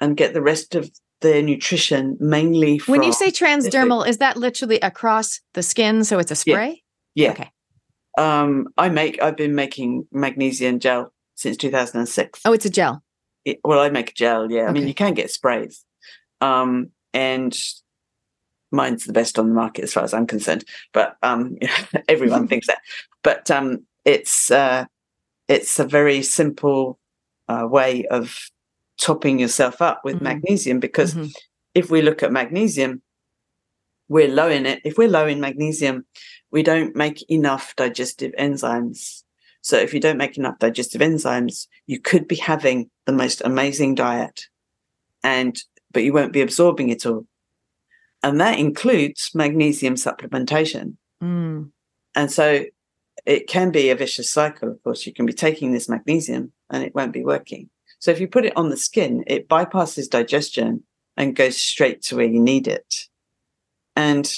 [0.00, 4.36] and get the rest of their nutrition mainly from when you say transdermal is that
[4.36, 6.82] literally across the skin so it's a spray
[7.14, 7.30] yeah, yeah.
[7.30, 7.50] okay
[8.18, 12.40] um i make i've been making magnesium gel since 2006.
[12.44, 13.02] Oh, it's a gel.
[13.44, 14.50] it, well, I make a gel.
[14.50, 15.84] Yeah, I mean, you can get sprays,
[16.40, 17.56] um, and
[18.70, 20.64] mine's the best on the market as far as I'm concerned.
[20.92, 21.56] But um,
[22.08, 22.78] everyone thinks that.
[23.22, 24.86] But um, it's uh,
[25.48, 26.98] it's a very simple
[27.48, 28.36] uh, way of
[29.00, 30.22] topping yourself up with Mhm.
[30.22, 31.32] magnesium because Mhm.
[31.74, 33.02] if we look at magnesium,
[34.08, 34.80] we're low in it.
[34.84, 36.06] If we're low in magnesium,
[36.50, 39.21] we don't make enough digestive enzymes.
[39.62, 43.94] So if you don't make enough digestive enzymes, you could be having the most amazing
[43.94, 44.46] diet
[45.22, 45.56] and
[45.92, 47.26] but you won't be absorbing it all.
[48.22, 50.96] And that includes magnesium supplementation.
[51.22, 51.70] Mm.
[52.14, 52.64] And so
[53.26, 54.70] it can be a vicious cycle.
[54.70, 57.68] Of course, you can be taking this magnesium and it won't be working.
[57.98, 60.82] So if you put it on the skin, it bypasses digestion
[61.16, 62.94] and goes straight to where you need it.
[63.94, 64.32] And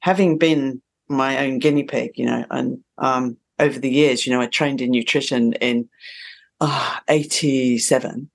[0.00, 4.40] having been my own guinea pig, you know, and um, over the years, you know,
[4.40, 5.88] I trained in nutrition in
[6.60, 8.30] uh, 87.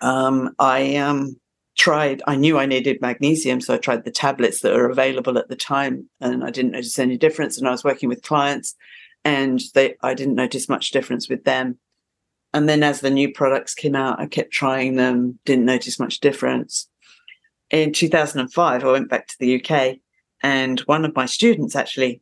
[0.00, 1.36] Um, I um,
[1.76, 5.48] tried, I knew I needed magnesium, so I tried the tablets that are available at
[5.48, 7.58] the time, and I didn't notice any difference.
[7.58, 8.74] And I was working with clients,
[9.24, 11.78] and they, I didn't notice much difference with them.
[12.54, 16.20] And then as the new products came out, I kept trying them, didn't notice much
[16.20, 16.88] difference.
[17.70, 19.96] In 2005, I went back to the UK,
[20.42, 22.20] and one of my students actually,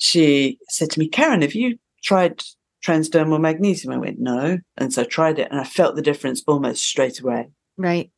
[0.00, 2.42] she said to me, Karen, have you tried
[2.84, 3.92] transdermal magnesium?
[3.94, 4.58] I went, no.
[4.76, 7.48] And so I tried it, and I felt the difference almost straight away.
[7.76, 8.10] Right.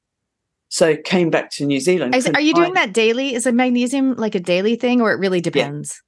[0.68, 2.14] So came back to New Zealand.
[2.14, 3.34] Is, are you doing that daily?
[3.34, 6.00] Is a magnesium like a daily thing, or it really depends?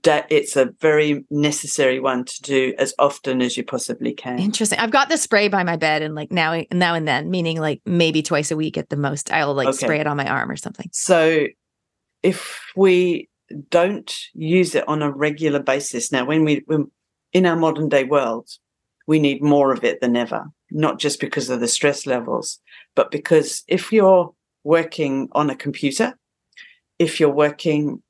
[0.00, 4.38] da- it's a very necessary one to do as often as you possibly can.
[4.38, 4.78] Interesting.
[4.78, 7.80] I've got the spray by my bed, and like now, now and then, meaning like
[7.84, 9.32] maybe twice a week at the most.
[9.32, 9.78] I'll like Okay.
[9.78, 10.88] spray it on my arm or something.
[10.92, 11.46] So
[12.22, 13.28] if we
[13.70, 16.90] don't use it on a regular basis now, when we when,
[17.32, 18.48] in our modern day world,
[19.06, 20.46] we need more of it than ever.
[20.70, 22.60] Not just because of the stress levels,
[22.94, 24.32] but because if you're
[24.64, 26.18] working on a computer,
[26.98, 28.02] if you're working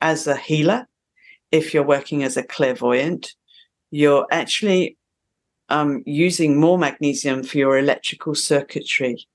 [0.00, 0.86] as a healer,
[1.52, 3.34] if you're working as a clairvoyant,
[3.90, 4.96] you're actually
[5.68, 9.26] um, using more magnesium for your electrical circuitry.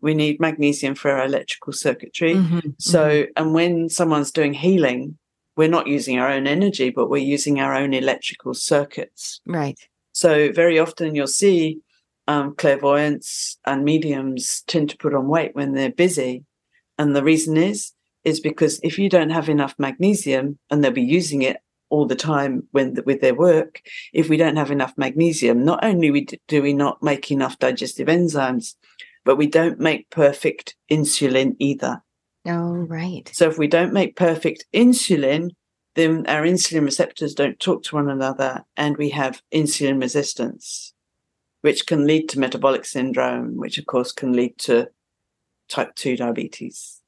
[0.00, 2.34] We need magnesium for our electrical circuitry.
[2.34, 5.18] Mhm, So, and when someone's doing healing,
[5.56, 9.40] we're not using our own energy, but we're using our own electrical circuits.
[9.46, 9.78] right.
[10.12, 11.78] So, very often you'll see
[12.28, 16.44] um, clairvoyants and mediums tend to put on weight when they're busy.
[16.98, 17.92] And the reason is,
[18.24, 22.16] is because if you don't have enough magnesium and they'll be using it all the
[22.16, 23.80] time when with their work,
[24.12, 28.08] if we don't have enough magnesium, not only we do we not make enough digestive
[28.08, 28.74] enzymes,
[29.26, 32.00] but we don't make perfect insulin either.
[32.46, 33.28] Oh, right.
[33.34, 35.50] So if we don't make perfect insulin,
[35.96, 40.94] then our insulin receptors don't talk to one another and we have insulin resistance,
[41.62, 44.88] which can lead to metabolic syndrome, which of course can lead to
[45.68, 47.02] type 2 diabetes.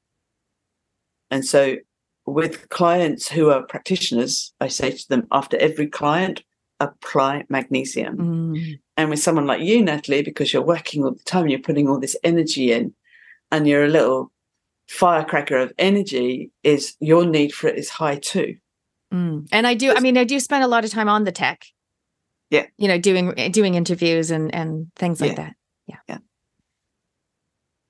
[1.31, 1.77] And so
[2.25, 6.43] with clients who are practitioners, I say to them after every client,
[6.79, 8.17] apply magnesium.
[8.17, 11.87] Mm, And with someone like you, Natalie, because you're working all the time, you're putting
[11.89, 12.93] all this energy in,
[13.51, 14.31] and you're a little
[14.87, 18.57] firecracker of energy, is your need for it is high too.
[19.13, 19.47] mm.
[19.51, 19.93] And I do.
[19.93, 21.65] I mean, I do spend a lot of time on the tech.
[22.49, 22.65] Yeah.
[22.77, 25.35] You know, doing doing interviews and and things like Yeah.
[25.35, 25.53] that.
[25.87, 25.97] Yeah.
[26.07, 26.17] Yeah.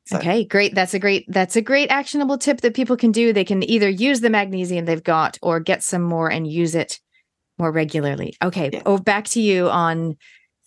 [0.08, 0.73] So- Okay, great.
[0.75, 3.32] That's a great that's a great actionable tip that people can do.
[3.32, 6.99] They can either use the magnesium they've got or get some more and use it
[7.60, 8.36] more regularly.
[8.41, 8.69] Okay.
[8.72, 8.84] Yeah.
[8.86, 10.17] Oh, back to you on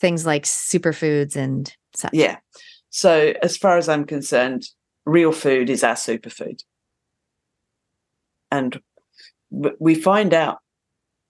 [0.00, 2.12] things like superfoods and such.
[2.12, 2.36] Yeah.
[2.90, 4.68] So as far as I'm concerned,
[5.04, 6.62] real food is our superfood.
[8.50, 8.80] And
[9.50, 10.58] we find out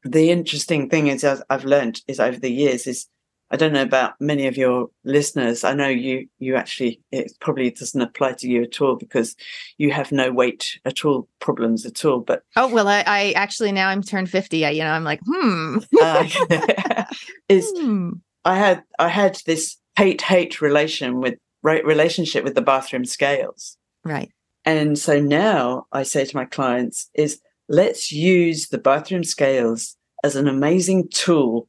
[0.04, 3.06] the interesting thing is as I've learned is over the years is
[3.52, 5.62] I don't know about many of your listeners.
[5.62, 9.36] I know you you actually it probably doesn't apply to you at all because
[9.76, 12.20] you have no weight at all problems at all.
[12.20, 14.64] But Oh well, I, I actually now I'm turned fifty.
[14.64, 15.78] I, you know, I'm like, hmm.
[16.00, 16.26] uh,
[17.50, 18.10] is hmm.
[18.46, 23.76] I had I had this hate hate relation with right relationship with the bathroom scales.
[24.02, 24.30] Right.
[24.64, 30.36] And so now I say to my clients is let's use the bathroom scales as
[30.36, 31.68] an amazing tool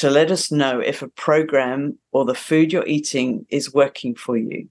[0.00, 4.34] to let us know if a program or the food you're eating is working for
[4.34, 4.66] you.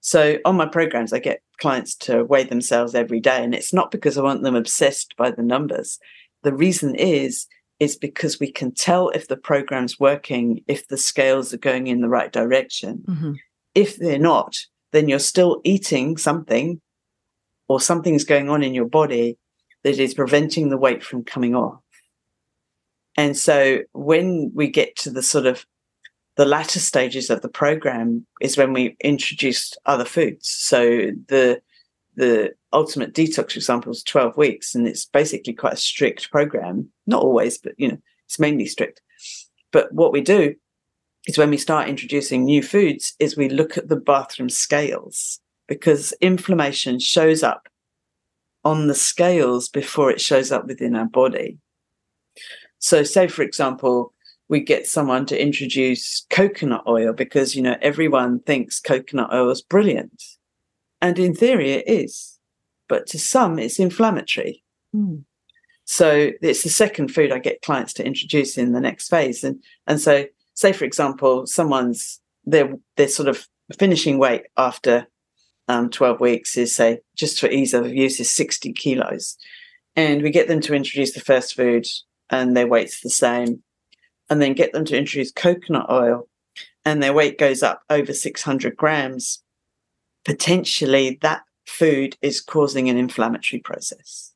[0.00, 3.44] So on my programs, I get clients to weigh themselves every day.
[3.44, 5.98] And it's not because I want them obsessed by the numbers.
[6.42, 7.46] The reason is,
[7.80, 12.00] is because we can tell if the program's working, if the scales are going in
[12.00, 13.36] the right direction Mhm.
[13.74, 14.56] if they're not,
[14.92, 16.80] then you're still eating something
[17.68, 19.36] or something's going on in your body
[19.82, 21.82] that is preventing the weight from coming off.
[23.16, 25.64] And so when we get to the sort of
[26.36, 30.48] the latter stages of the program is when we introduced other foods.
[30.48, 31.60] So the
[32.14, 36.88] the ultimate detox, for example, is 12 weeks, and it's basically quite a strict program.
[37.06, 39.02] Not always, but you know, it's mainly strict.
[39.70, 40.54] But what we do
[41.26, 46.12] is when we start introducing new foods, is we look at the bathroom scales because
[46.20, 47.68] inflammation shows up
[48.64, 51.58] on the scales before it shows up within our body.
[52.86, 54.12] So, say for example,
[54.48, 59.60] we get someone to introduce coconut oil because you know everyone thinks coconut oil is
[59.60, 60.22] brilliant.
[61.00, 62.38] And in theory it is
[62.88, 64.62] but to some it's inflammatory.
[64.94, 65.24] Mm.
[65.84, 69.42] so it's the second food i get clients to introduce in the next phase.
[69.42, 73.48] And and so say for example someone's they're they're sort of
[73.80, 75.08] finishing weight after
[75.66, 79.36] um, 12 weeks is say just for ease of use is 60 kilos.
[79.96, 81.84] And we get them to introduce the first food
[82.30, 83.62] and their weight's the same
[84.28, 86.28] and then get them to introduce coconut oil
[86.84, 89.42] and their weight goes up over 600 grams,
[90.24, 94.32] potentially that food is causing an inflammatory process.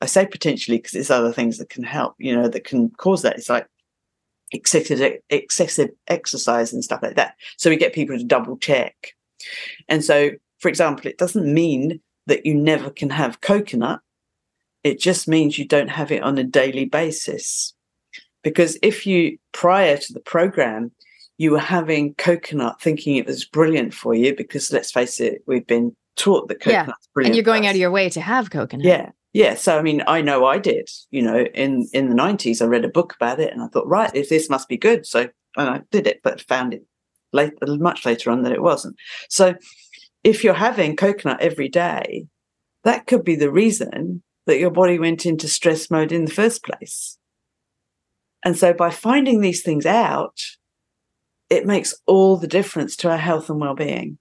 [0.00, 3.22] I say potentially because there's other things that can help, you know, that can cause
[3.22, 3.36] that.
[3.36, 3.68] It's like
[4.50, 7.36] excessive, excessive exercise and stuff like that.
[7.56, 9.14] So we get people to double check.
[9.88, 14.00] And so, for example, it doesn't mean that you never can have coconut.
[14.84, 17.74] It just means you don't have it on a daily basis.
[18.42, 20.90] Because if you, prior to the program,
[21.38, 25.66] you were having coconut thinking it was brilliant for you, because let's face it, we've
[25.66, 27.12] been taught that coconut's yeah.
[27.14, 27.30] brilliant.
[27.30, 28.84] And you're going out of your way to have coconut.
[28.84, 29.10] Yeah.
[29.32, 29.54] Yeah.
[29.54, 32.84] So I mean, I know I did, you know, in in the nineties I read
[32.84, 35.06] a book about it and I thought, right, if this must be good.
[35.06, 36.84] So and I did it, but found it
[37.32, 38.96] late much later on that it wasn't.
[39.28, 39.54] So
[40.22, 42.26] if you're having coconut every day,
[42.84, 46.64] that could be the reason that your body went into stress mode in the first
[46.64, 47.18] place.
[48.44, 50.38] And so by finding these things out,
[51.48, 54.18] it makes all the difference to our health and well-being.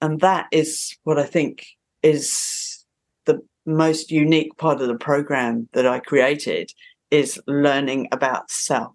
[0.00, 1.64] And that is what I think
[2.02, 2.84] is
[3.24, 6.70] the most unique part of the program that I created
[7.10, 8.94] is learning about self,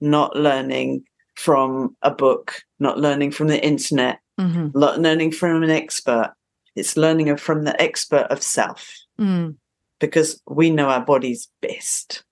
[0.00, 1.04] not learning
[1.36, 4.76] from a book, not learning from the internet, mm-hmm.
[4.76, 6.34] not learning from an expert.
[6.78, 8.94] It's learning from the expert of self.
[9.20, 9.56] Mm
[10.00, 12.24] because we know our bodies best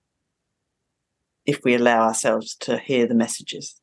[1.45, 3.79] if we allow ourselves to hear the messages.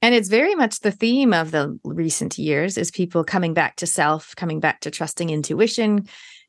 [0.00, 3.86] And it's very much the theme of the recent years is people coming back to
[3.86, 6.02] self, coming back to trusting intuition,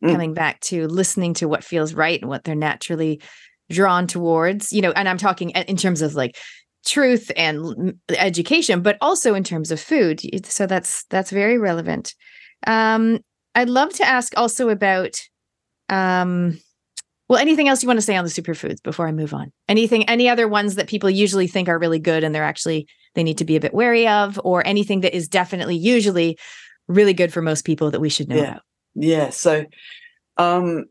[0.04, 0.12] mm.
[0.12, 3.22] coming back to listening to what feels right and what they're naturally
[3.70, 4.74] drawn towards.
[4.74, 6.36] You know, and I'm talking in terms of like
[6.86, 10.22] truth and education, but also in terms of food.
[10.45, 12.16] So that's that's very relevant.
[12.66, 13.20] Um,
[13.56, 15.22] I'd love to ask also about
[15.89, 16.60] um,
[17.30, 19.51] well, anything else you want to say on the superfoods before I move on?
[19.70, 23.24] Anything, any other ones that people usually think are really good and they're actually, they
[23.24, 26.38] need to be a bit wary of, or anything that is definitely usually
[26.88, 28.43] really good for most people that we should know yeah.
[28.43, 28.62] about?
[28.95, 29.30] Yeah.
[29.30, 29.66] So,
[30.38, 30.86] um,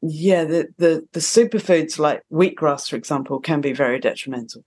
[0.00, 4.64] yeah, the, the, the superfoods like wheatgrass, for example, can be very detrimental.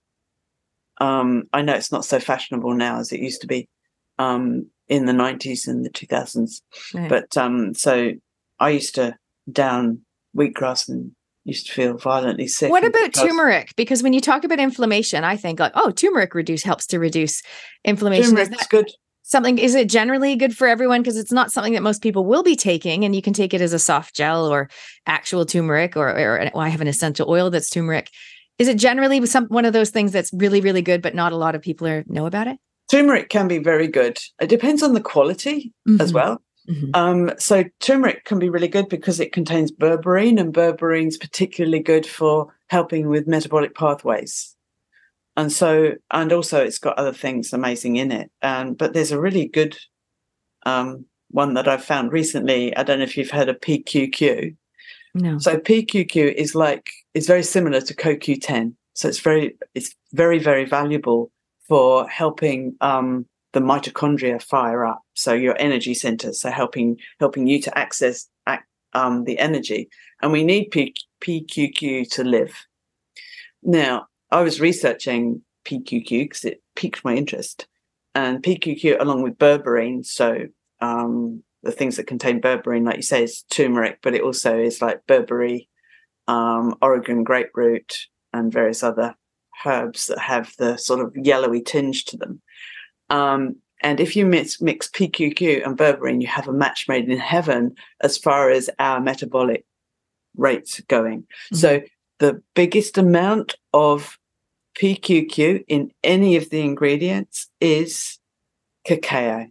[0.98, 3.68] Um, I know it's not so fashionable now as it used to be
[4.18, 6.60] um, in the 90s and the 2000s.
[6.92, 7.08] Right.
[7.08, 8.12] But um, so
[8.60, 9.16] I used to
[9.50, 10.02] down
[10.36, 11.12] wheatgrass and
[11.44, 12.70] used to feel violently sick.
[12.70, 13.74] What about because turmeric?
[13.74, 17.42] Because when you talk about inflammation, I think like, oh, turmeric reduce helps to reduce
[17.84, 18.36] inflammation.
[18.36, 18.90] Turmeric's good.
[19.22, 22.42] Something is it generally good for everyone because it's not something that most people will
[22.42, 24.68] be taking, and you can take it as a soft gel or
[25.06, 28.10] actual turmeric, or, or well, I have an essential oil that's turmeric.
[28.58, 31.36] Is it generally some one of those things that's really really good, but not a
[31.36, 32.58] lot of people are know about it?
[32.90, 34.18] Turmeric can be very good.
[34.40, 36.00] It depends on the quality mm-hmm.
[36.00, 36.42] as well.
[36.68, 36.90] Mm-hmm.
[36.94, 41.80] Um, so turmeric can be really good because it contains berberine, and berberine is particularly
[41.80, 44.54] good for helping with metabolic pathways.
[45.36, 48.30] And so, and also, it's got other things amazing in it.
[48.42, 49.76] Um, but there's a really good
[50.66, 52.76] um, one that I've found recently.
[52.76, 54.54] I don't know if you've heard of PQQ.
[55.14, 55.38] No.
[55.38, 58.74] So PQQ is like it's very similar to CoQ10.
[58.94, 61.31] So it's very it's very very valuable
[61.72, 65.00] for helping um, the mitochondria fire up.
[65.14, 68.28] So your energy centers so helping helping you to access
[68.92, 69.88] um, the energy.
[70.20, 72.52] And we need P- pqq to live.
[73.62, 77.66] Now i was researching pqq because it piqued my interest.
[78.14, 80.48] And pqq along with berberine so
[80.82, 84.82] um, the things that contain berberine like you say is turmeric but it also is
[84.82, 85.70] like barberry
[86.28, 89.14] um, Oregon grape root and various other
[89.64, 92.40] herbs that have the sort of yellowy tinge to them
[93.10, 97.18] um, and if you mix, mix PQQ and berberine, you have a match made in
[97.18, 99.64] heaven as far as our metabolic
[100.36, 101.22] rates going.
[101.22, 101.56] Mm-hmm.
[101.56, 101.82] So
[102.18, 104.18] the biggest amount of
[104.78, 108.18] PQQ in any of the ingredients is
[108.84, 109.48] cacao.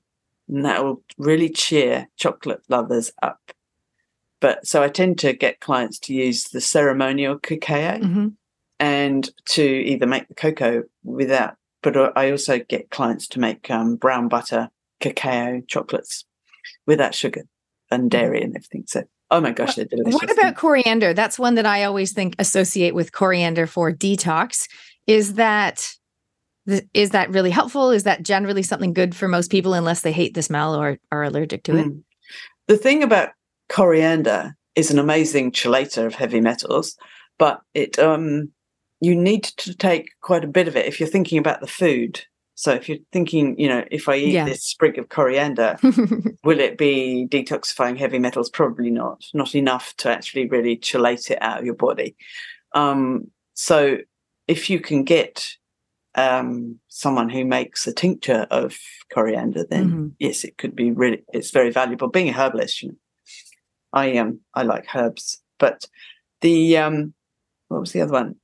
[0.47, 3.39] And that will really cheer chocolate lovers up.
[4.39, 8.28] But so I tend to get clients to use the ceremonial cacao hmm
[8.82, 13.95] and to either make the cocoa without, but I also get clients to make um,
[13.95, 14.69] brown butter
[14.99, 16.25] cacao chocolates
[16.88, 17.43] without sugar
[17.91, 18.86] and dairy and everything.
[18.88, 20.15] So, oh my gosh, they're delicious.
[20.15, 21.13] What about coriander?
[21.13, 24.67] That's one that I always think associate with coriander for detox.
[25.05, 25.88] Is that
[26.67, 27.91] th- is that really helpful?
[27.91, 31.23] Is that generally something good for most people unless they hate the smell or are
[31.23, 31.86] allergic to it?
[31.86, 32.03] Mm.
[32.67, 33.29] The thing about
[33.69, 36.97] coriander is an amazing chelator of heavy metals,
[37.38, 38.51] but it um
[39.02, 42.22] you need to take quite a bit of it if you're thinking about the food.
[42.56, 44.45] So if you're thinking, you know, if I eat Yeah.
[44.45, 45.78] this sprig of coriander,
[46.43, 48.49] will it be detoxifying heavy metals?
[48.52, 49.24] Probably not.
[49.34, 52.16] Not enough to actually really chelate it out of your body.
[52.74, 53.97] Um, so
[54.47, 55.47] if you can get
[56.16, 58.78] um, someone who makes a tincture of
[59.12, 60.12] coriander, then Mhm.
[60.20, 61.24] yes, it could be really.
[61.34, 62.10] It's very valuable.
[62.10, 62.95] Being a herbalist, you know,
[63.93, 65.86] I um I like herbs, but
[66.41, 67.14] the um
[67.70, 68.36] what was the other one?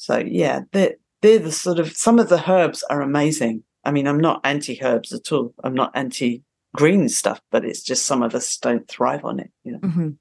[0.00, 3.64] So yeah, they're they're the sort of some of the herbs are amazing.
[3.84, 5.52] I mean, I'm not anti herbs at all.
[5.62, 6.42] I'm not anti
[6.74, 9.50] green stuff, but it's just some of us don't thrive on it.
[9.62, 9.78] You know.
[9.80, 10.16] Mhm.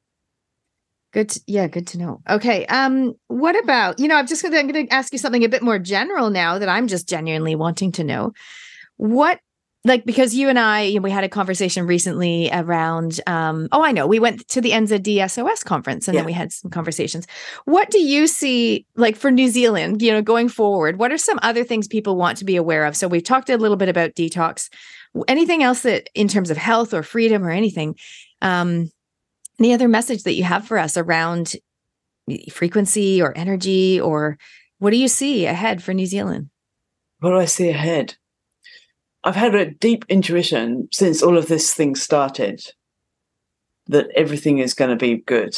[1.14, 1.30] Good.
[1.30, 2.22] To, yeah, good to know.
[2.30, 2.66] Okay.
[2.66, 5.64] Um, what about, you know, I'm just gonna I'm gonna ask you something a bit
[5.64, 8.34] more general now that I'm just genuinely wanting to know.
[8.98, 9.40] What
[9.86, 13.82] like because you and I, you know, we had a conversation recently around um, oh,
[13.82, 16.22] I know, we went to the NZDSOS conference and Yeah.
[16.22, 17.26] then we had some conversations.
[17.66, 21.00] What do you see like for New Zealand, you know, going forward?
[21.00, 22.96] What are some other things people want to be aware of?
[22.98, 24.70] So we've talked a little bit about detox.
[25.28, 27.96] Anything else that in terms of health or freedom or anything?
[28.42, 28.92] Um,
[29.60, 31.54] any other message that you have for us around
[32.52, 34.38] frequency or energy or
[34.78, 36.50] what do you see ahead for New Zealand?
[37.20, 38.16] What do I see ahead?
[39.24, 42.62] I've had a deep intuition since all of this thing started
[43.88, 45.58] that everything is going to be good,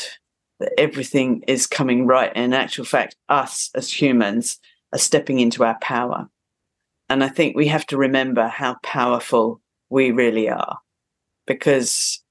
[0.59, 2.31] that everything is coming right.
[2.33, 4.59] And in actual fact, us as humans
[4.93, 6.29] are stepping into our power.
[7.09, 10.77] And I think we have to remember how powerful we really are
[11.45, 12.23] because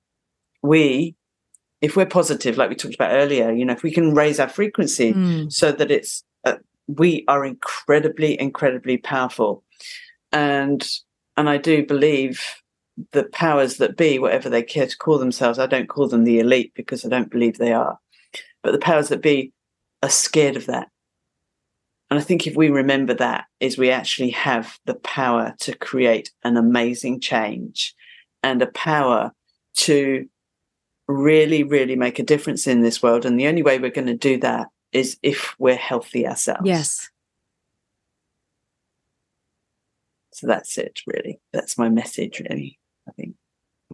[0.62, 1.14] we,
[1.82, 4.48] if we're positive, like we talked about earlier, you know, if we can raise our
[4.48, 6.56] frequency, Mm, so that it's uh,
[6.88, 9.62] we are incredibly incredibly powerful
[10.32, 10.88] and
[11.40, 12.42] and i do believe
[13.12, 16.38] the powers that be whatever they care to call themselves i don't call them the
[16.38, 17.98] elite because i don't believe they are
[18.62, 19.52] but the powers that be
[20.02, 20.88] are scared of that
[22.10, 26.30] and i think if we remember that is we actually have the power to create
[26.44, 27.94] an amazing change
[28.42, 29.32] and a power
[29.74, 30.28] to
[31.08, 34.14] really really make a difference in this world and the only way we're going to
[34.14, 36.62] do that is if we're healthy ourselves.
[36.64, 37.09] yes.
[40.40, 41.38] So that's it, really.
[41.52, 42.78] That's my message, really.
[43.06, 43.34] I think.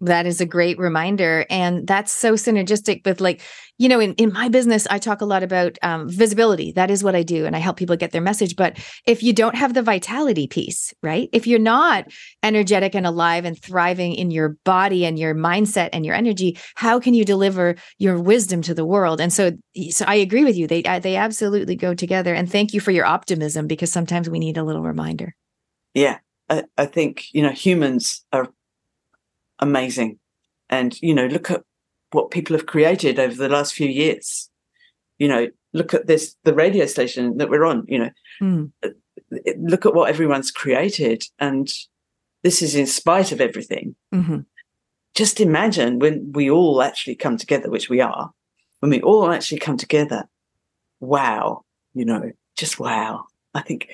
[0.02, 1.44] That is a great reminder.
[1.50, 3.40] And that's so synergistic with like,
[3.78, 6.70] you know, in, in my business, I talk a lot about um, visibility.
[6.70, 7.46] That is what I do.
[7.46, 8.54] And I help people get their message.
[8.54, 11.28] But if you don't have the vitality piece, right?
[11.32, 12.12] If you're not
[12.44, 17.00] energetic and alive and thriving in your body and your mindset and your energy, how
[17.00, 19.20] can you deliver your wisdom to the world?
[19.20, 19.50] And so,
[19.90, 20.68] so I agree with you.
[20.68, 22.34] They, uh, they absolutely go together.
[22.34, 25.34] And thank you for your optimism because sometimes we need a little reminder.
[25.94, 26.18] Yeah,
[26.48, 28.48] I, I think you know humans are
[29.58, 30.18] amazing,
[30.70, 31.62] and you know look at
[32.12, 34.50] what people have created over the last few years.
[35.18, 37.84] You know, look at this the radio station that we're on.
[37.88, 38.70] You know, Mm,
[39.58, 41.68] look at what everyone's created, and
[42.42, 43.96] this is in spite of everything.
[44.14, 44.44] mhm.
[45.14, 48.30] just imagine when we all actually come together, which we are,
[48.80, 50.28] when we all actually come together,
[51.00, 53.24] wow, you know, just wow.
[53.54, 53.88] I think,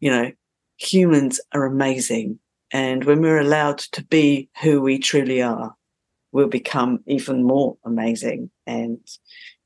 [0.00, 0.32] you know,
[0.76, 2.38] humans are amazing.
[2.72, 5.74] And when we're allowed to be who we truly are,
[6.32, 8.50] we'll become even more amazing.
[8.66, 8.98] And,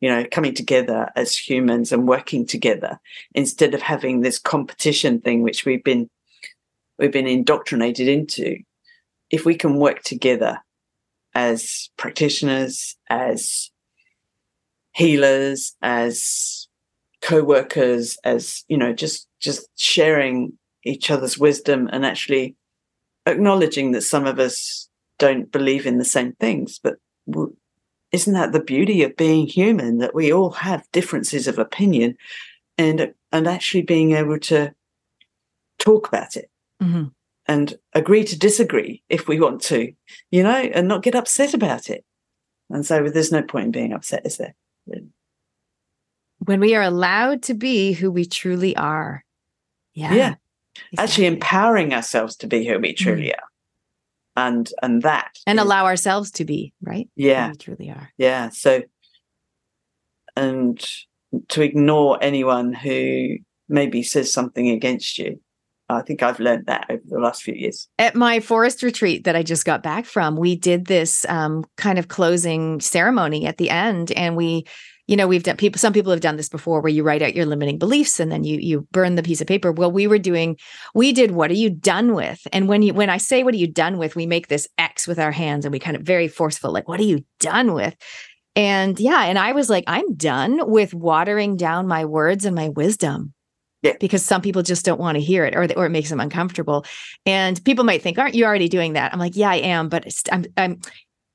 [0.00, 3.00] you know, coming together as humans and working together
[3.34, 6.11] instead of having this competition thing, which we've been
[6.98, 8.59] we've been indoctrinated into.
[9.30, 10.59] If we can work together
[11.34, 13.70] as practitioners, as
[14.92, 16.68] healers, as
[17.22, 20.59] co-workers, as you know, just just sharing
[20.89, 22.57] each other's wisdom and actually
[23.26, 26.97] acknowledging that some of us don't believe in the same things, but
[28.12, 32.16] isn't that the beauty of being human that we all have differences of opinion
[32.78, 34.72] and and actually being able to
[35.78, 37.12] talk about it Mhm.
[37.47, 39.93] and agree to disagree if we want to,
[40.30, 42.05] you know, and not get upset about it.
[42.70, 44.55] And so there's no point in being upset, is there?
[46.39, 49.24] When we are allowed to be who we truly are.
[49.93, 50.14] Yeah.
[50.14, 50.34] Yeah.
[50.98, 53.42] Actually empowering ourselves to be who we truly are.
[54.36, 57.08] And and that and is- allow ourselves to be, right?
[57.16, 57.50] Who yeah.
[57.50, 58.10] We truly are.
[58.18, 58.82] yeah so
[60.36, 60.80] and
[61.48, 63.36] to ignore anyone who
[63.68, 65.40] maybe says something against you.
[65.90, 67.88] I think i've learned that over the last few years.
[67.98, 71.98] At my forest retreat that I just got back from, we did this um, kind
[71.98, 74.66] of closing ceremony at the end, and we,
[75.09, 75.78] you know, we've done people.
[75.78, 78.44] Some people have done this before, where you write out your limiting beliefs and then
[78.44, 79.72] you you burn the piece of paper.
[79.72, 80.56] Well, we were doing,
[80.94, 81.32] we did.
[81.32, 82.46] What are you done with?
[82.52, 85.09] And when you when I say what are you done with, we make this X
[85.09, 87.96] with our hands, and we kind of very forceful, like what are you done with?
[88.54, 92.68] And yeah, and I was like, I'm done with watering down my words and my
[92.68, 93.32] wisdom.
[93.82, 93.94] Yeah.
[94.00, 96.84] Because some people just don't want to hear it or, or it makes them uncomfortable.
[97.24, 99.12] And people might think, aren't you already doing that?
[99.12, 100.80] I'm like, yeah, I am, but it's, I'm, I'm,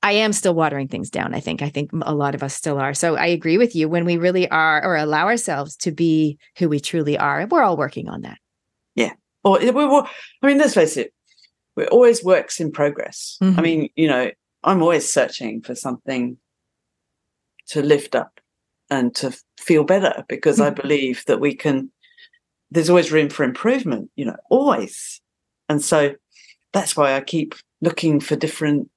[0.04, 1.34] I am still watering things down.
[1.34, 2.93] I think, I think a lot of us still are.
[2.93, 6.68] So I agree with you when we really are, or allow ourselves to be who
[6.70, 7.47] we truly are.
[7.49, 8.38] We're all working on that.
[8.95, 9.14] Yeah.
[9.45, 10.04] Or we were
[10.41, 11.14] i mean let's face it
[11.76, 13.62] we're always works in progress i Mhm.
[13.62, 14.32] mean you know
[14.64, 16.38] i'm always searching for something
[17.68, 18.39] to lift up
[18.89, 21.91] and to feel better because i believe that we can
[22.72, 25.20] there's always room for improvement you know always
[25.68, 26.14] and so
[26.72, 28.89] that's why i keep looking for different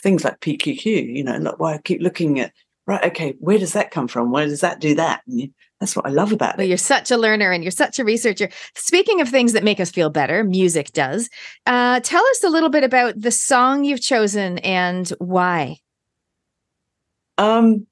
[0.00, 2.52] things like pqq you know like why i keep looking at
[2.86, 5.96] right okay where does that come from where does that do that and you, that's
[5.96, 8.48] what i love about Well, it you're such a learner and you're such a researcher.
[8.74, 11.28] Speaking of things that make us feel better, music does.
[11.66, 15.76] Uh, tell us a little bit about the song you've chosen and why.
[17.38, 17.86] Um,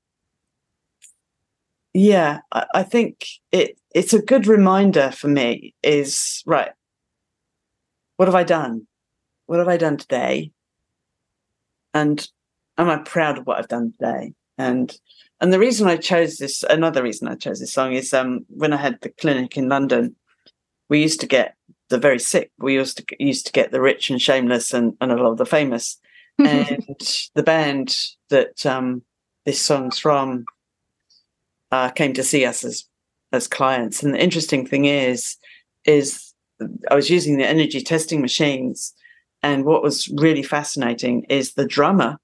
[1.93, 5.75] yeah, I, I think it it's a good reminder for me.
[5.83, 6.73] Is right.
[8.17, 8.87] What have I done?
[9.47, 10.53] What have I done today?
[11.95, 12.28] And
[12.76, 14.32] am I proud of what I've done today?
[14.59, 14.97] And
[15.40, 18.72] and the reason I chose this, another reason I chose this song is um when
[18.72, 20.16] I had the clinic in London,
[20.88, 21.55] we used to get
[21.88, 22.51] the very sick.
[22.59, 25.38] We used to used to get the rich and shameless and, and a lot of
[25.38, 25.99] the famous.
[26.38, 26.84] and
[27.36, 27.97] the band
[28.30, 29.03] that um
[29.47, 30.47] this song's from
[31.70, 32.84] uh, came to see us as
[33.32, 34.03] as clients.
[34.03, 35.36] And the interesting thing is,
[35.84, 36.32] is
[36.90, 38.95] I was using the energy testing machines,
[39.45, 42.16] and what was really fascinating is the drummer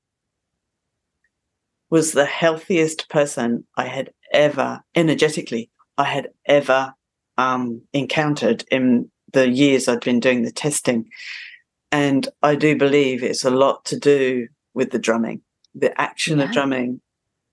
[1.90, 6.94] was the healthiest person I had ever energetically I had ever
[7.36, 11.10] um, encountered in the years I'd been doing the testing.
[11.92, 15.42] And I do believe it's a lot to do with the drumming,
[15.74, 16.46] the action Yeah.
[16.46, 17.02] of drumming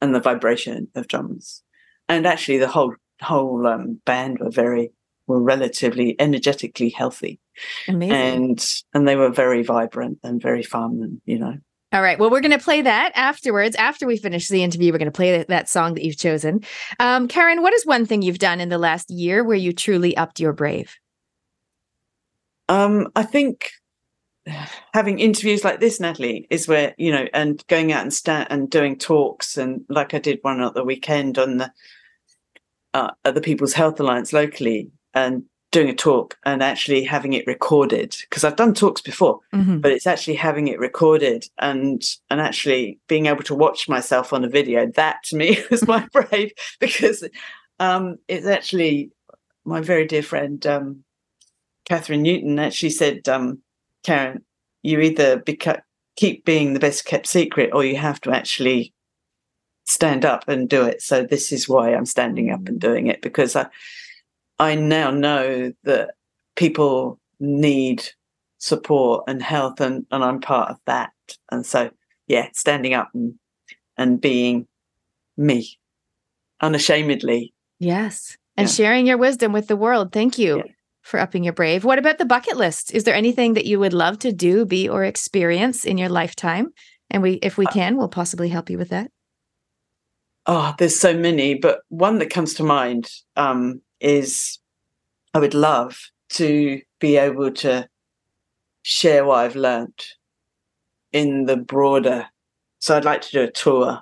[0.01, 1.61] and the vibration of drums.
[2.07, 4.93] And actually the whole whole um, band were very
[5.26, 7.41] were relatively energetically healthy
[7.88, 8.12] Amazing.
[8.12, 11.55] and and they were very vibrant and very fun and you know
[11.93, 12.20] All right.
[12.20, 13.76] Well, we're going to play that afterwards.
[13.76, 16.62] After we finish the interview, we're going to play that, song that you've chosen.
[16.99, 20.16] Um, Karen, what is one thing you've done in the last year where you truly
[20.18, 20.95] upped your brave?
[22.70, 23.72] Um, I think
[24.93, 28.70] having interviews like this, Natalie, is where you know, and going out and stand and
[28.70, 31.72] doing talks, and like I did one at the weekend on the
[32.93, 37.45] uh, at the People's Health Alliance locally, and doing a talk and actually having it
[37.45, 39.82] recorded because I've done talks before, Mhm.
[39.82, 44.45] but it's actually having it recorded and and actually being able to watch myself on
[44.45, 44.88] a video.
[44.95, 47.28] That to me was my brave because
[47.80, 49.11] um, it's actually
[49.65, 50.65] my very dear friend.
[50.65, 51.03] Um,
[51.86, 53.61] Catherine Newton actually said, um,
[54.03, 54.43] Karen,
[54.84, 55.82] you either beca-
[56.15, 58.93] keep being the best kept secret or you have to actually
[59.86, 61.01] stand up and do it.
[61.01, 63.68] So this is why I'm standing up and doing it because I,
[64.60, 66.12] I now know that
[66.55, 68.03] people need
[68.58, 71.12] support and health and, and I'm part of that.
[71.51, 71.91] And so,
[72.28, 73.36] yeah, standing up and,
[73.97, 74.68] and being
[75.38, 75.78] me
[76.62, 77.53] unashamedly.
[77.80, 78.38] Yes.
[78.55, 78.74] And Yeah.
[78.74, 80.12] sharing your wisdom with the world.
[80.12, 80.64] Thank you Yeah.
[81.03, 81.84] for upping your brave.
[81.86, 82.91] What about the bucket list?
[82.95, 86.70] Is there anything that you would love to do, be, or experience in your lifetime?
[87.12, 89.12] And we, if we Uh can, we'll possibly help you with that.
[90.47, 94.60] Oh, there's so many, but one that comes to mind um, is
[95.34, 97.88] I would love to be able to
[98.84, 100.06] share what I've learned
[101.12, 102.28] in the broader.
[102.80, 104.02] So I'd like to do a tour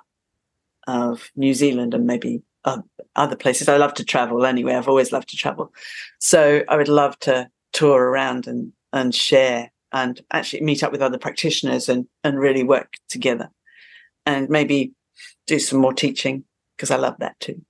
[0.86, 2.78] of New Zealand and maybe uh,
[3.16, 3.68] other places.
[3.68, 4.74] I love to travel anyway.
[4.74, 5.72] I've always loved to travel.
[6.18, 11.02] So I would love to tour around and, and share and actually meet up with
[11.02, 13.50] other practitioners and, and really work together
[14.24, 14.92] and maybe
[15.46, 16.44] do some more teaching
[16.76, 17.64] because I love that too.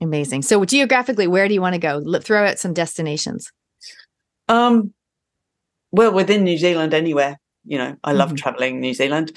[0.00, 0.42] Amazing.
[0.42, 2.02] So, geographically, where do you want to go?
[2.06, 3.50] L- throw out some destinations.
[4.48, 4.92] Um,
[5.90, 7.38] well, within New Zealand, anywhere.
[7.64, 8.36] You know, I love Mhm.
[8.36, 9.36] traveling New Zealand,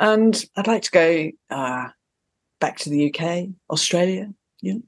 [0.00, 1.88] and I'd like to go uh,
[2.60, 4.32] back to the UK, Australia.
[4.60, 4.82] You know,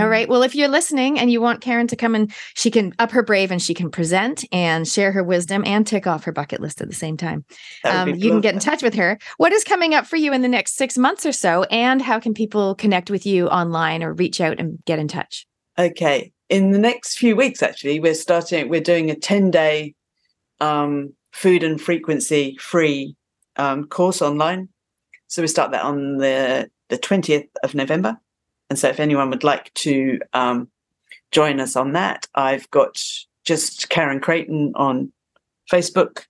[0.00, 0.28] All right.
[0.28, 3.22] Well, if you're listening and you want Karen to come and she can up her
[3.22, 6.80] brave and she can present and share her wisdom and tick off her bucket list
[6.80, 7.44] at the same time,
[7.84, 9.16] um, you can get in touch with her.
[9.36, 11.62] What is coming up for you in the next six months or so?
[11.64, 15.46] And how can people connect with you online or reach out and get in touch?
[15.78, 16.32] Okay.
[16.48, 19.94] In the next few weeks, actually, we're starting, we're doing a 10 day
[20.60, 23.14] um, food and frequency free
[23.54, 24.68] um, course online.
[25.28, 28.18] So we start that on the, the 20th of November.
[28.68, 30.68] And so if anyone would like to um,
[31.30, 33.00] join us on that, I've got
[33.44, 35.12] just Karen Creighton on
[35.70, 36.24] Facebook.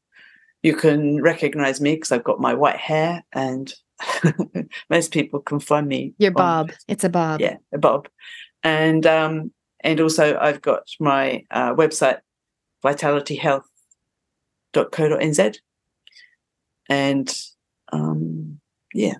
[0.62, 3.72] You can recognize me because I've got my white hair and
[4.90, 6.12] most people can find me.
[6.18, 6.72] Your bob.
[6.88, 7.40] it's a bob.
[7.40, 8.08] Yeah, a bob.
[8.62, 12.18] And um, and also I've got my uh, website,
[12.84, 15.56] vitalityhealth.co.nz.
[16.88, 17.40] And
[17.92, 18.60] um,
[18.92, 19.14] yeah.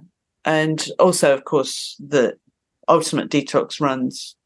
[0.45, 2.37] And also, of course, the
[2.89, 4.37] Ultimate Detox runs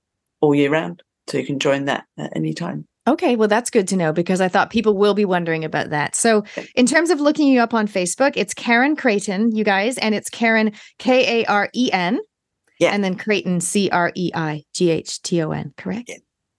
[0.41, 1.03] all year round.
[1.29, 2.87] So you can join that at any time.
[3.07, 6.15] Okay, well, that's good to know because I thought people will be wondering about that.
[6.15, 10.15] So, in terms of looking you up on Facebook, it's Karen Creighton, you guys, and
[10.15, 12.21] it's Karen K A R E N.
[12.79, 12.91] Yeah.
[12.91, 16.09] And then Creighton C R E I G H T O N, correct?
[16.09, 16.17] Yeah.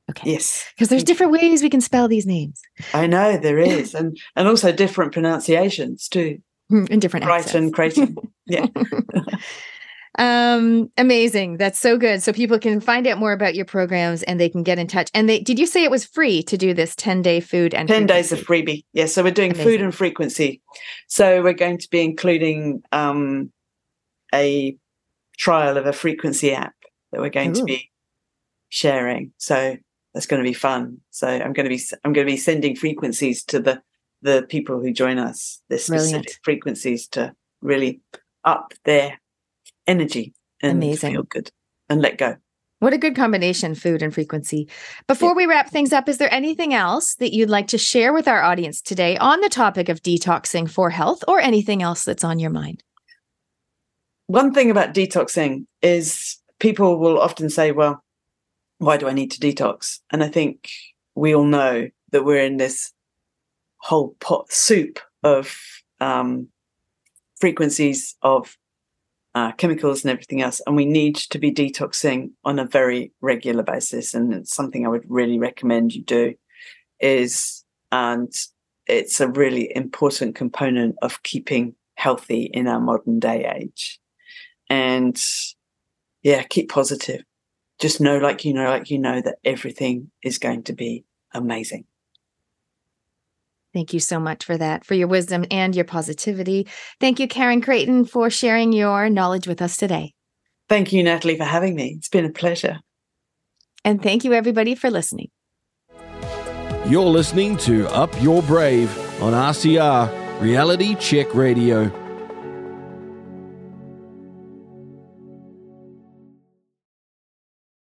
[0.09, 0.31] Okay.
[0.31, 0.67] Yes.
[0.75, 2.61] Because there's different ways we can spell these names.
[2.93, 3.93] I know there is.
[3.93, 6.39] and and also different pronunciations too.
[6.69, 8.15] In and different Brighton, Creighton.
[8.45, 8.67] Yeah.
[10.17, 11.57] um amazing.
[11.57, 12.21] That's so good.
[12.21, 15.09] So people can find out more about your programs and they can get in touch.
[15.13, 17.87] And they did you say it was free to do this 10 day food and
[17.87, 18.83] 10 days of freebie.
[18.93, 19.71] Yes yeah, so we're doing amazing.
[19.71, 20.61] food and frequency.
[21.07, 23.51] So we're going to be including um
[24.33, 24.75] a
[25.37, 26.73] trial of a frequency app
[27.11, 27.61] that we're going Ooh.
[27.61, 27.89] to be
[28.69, 29.31] sharing.
[29.37, 29.77] So
[30.13, 30.97] that's going to be fun.
[31.11, 33.81] So i'm going to be i'm going to be sending frequencies to the
[34.21, 36.39] the people who join us the specific Brilliant.
[36.43, 38.01] frequencies to really
[38.43, 39.19] up their
[39.87, 41.13] energy and Amazing.
[41.13, 41.51] feel good
[41.89, 42.37] and let go.
[42.79, 44.67] What a good combination, food and frequency.
[45.07, 45.35] Before yeah.
[45.35, 48.41] we wrap things up, is there anything else that you'd like to share with our
[48.41, 52.49] audience today on the topic of detoxing for health or anything else that's on your
[52.49, 52.83] mind?
[54.25, 58.03] One thing about detoxing is people will often say, well,
[58.79, 59.99] why do I need to detox?
[60.09, 60.69] And I think
[61.13, 62.91] we all know that we're in this
[63.77, 65.55] whole pot soup of
[65.99, 66.47] um,
[67.39, 68.57] frequencies of
[69.33, 70.61] uh, chemicals and everything else.
[70.65, 74.13] And we need to be detoxing on a very regular basis.
[74.13, 76.33] And it's something I would really recommend you do
[76.99, 78.31] is, and
[78.87, 83.99] it's a really important component of keeping healthy in our modern day age.
[84.69, 85.21] And
[86.23, 87.23] yeah, keep positive.
[87.79, 91.03] Just know, like you know, like you know, that everything is going to be
[91.33, 91.85] amazing.
[93.73, 96.67] Thank you so much for that, for your wisdom and your positivity.
[96.99, 100.13] Thank you, Karen Creighton, for sharing your knowledge with us today.
[100.67, 101.95] Thank you, Natalie, for having me.
[101.97, 102.79] It's been a pleasure.
[103.83, 105.29] And thank you, everybody, for listening.
[106.85, 108.89] You're listening to Up Your Brave
[109.21, 112.00] on RCR Reality Check Radio.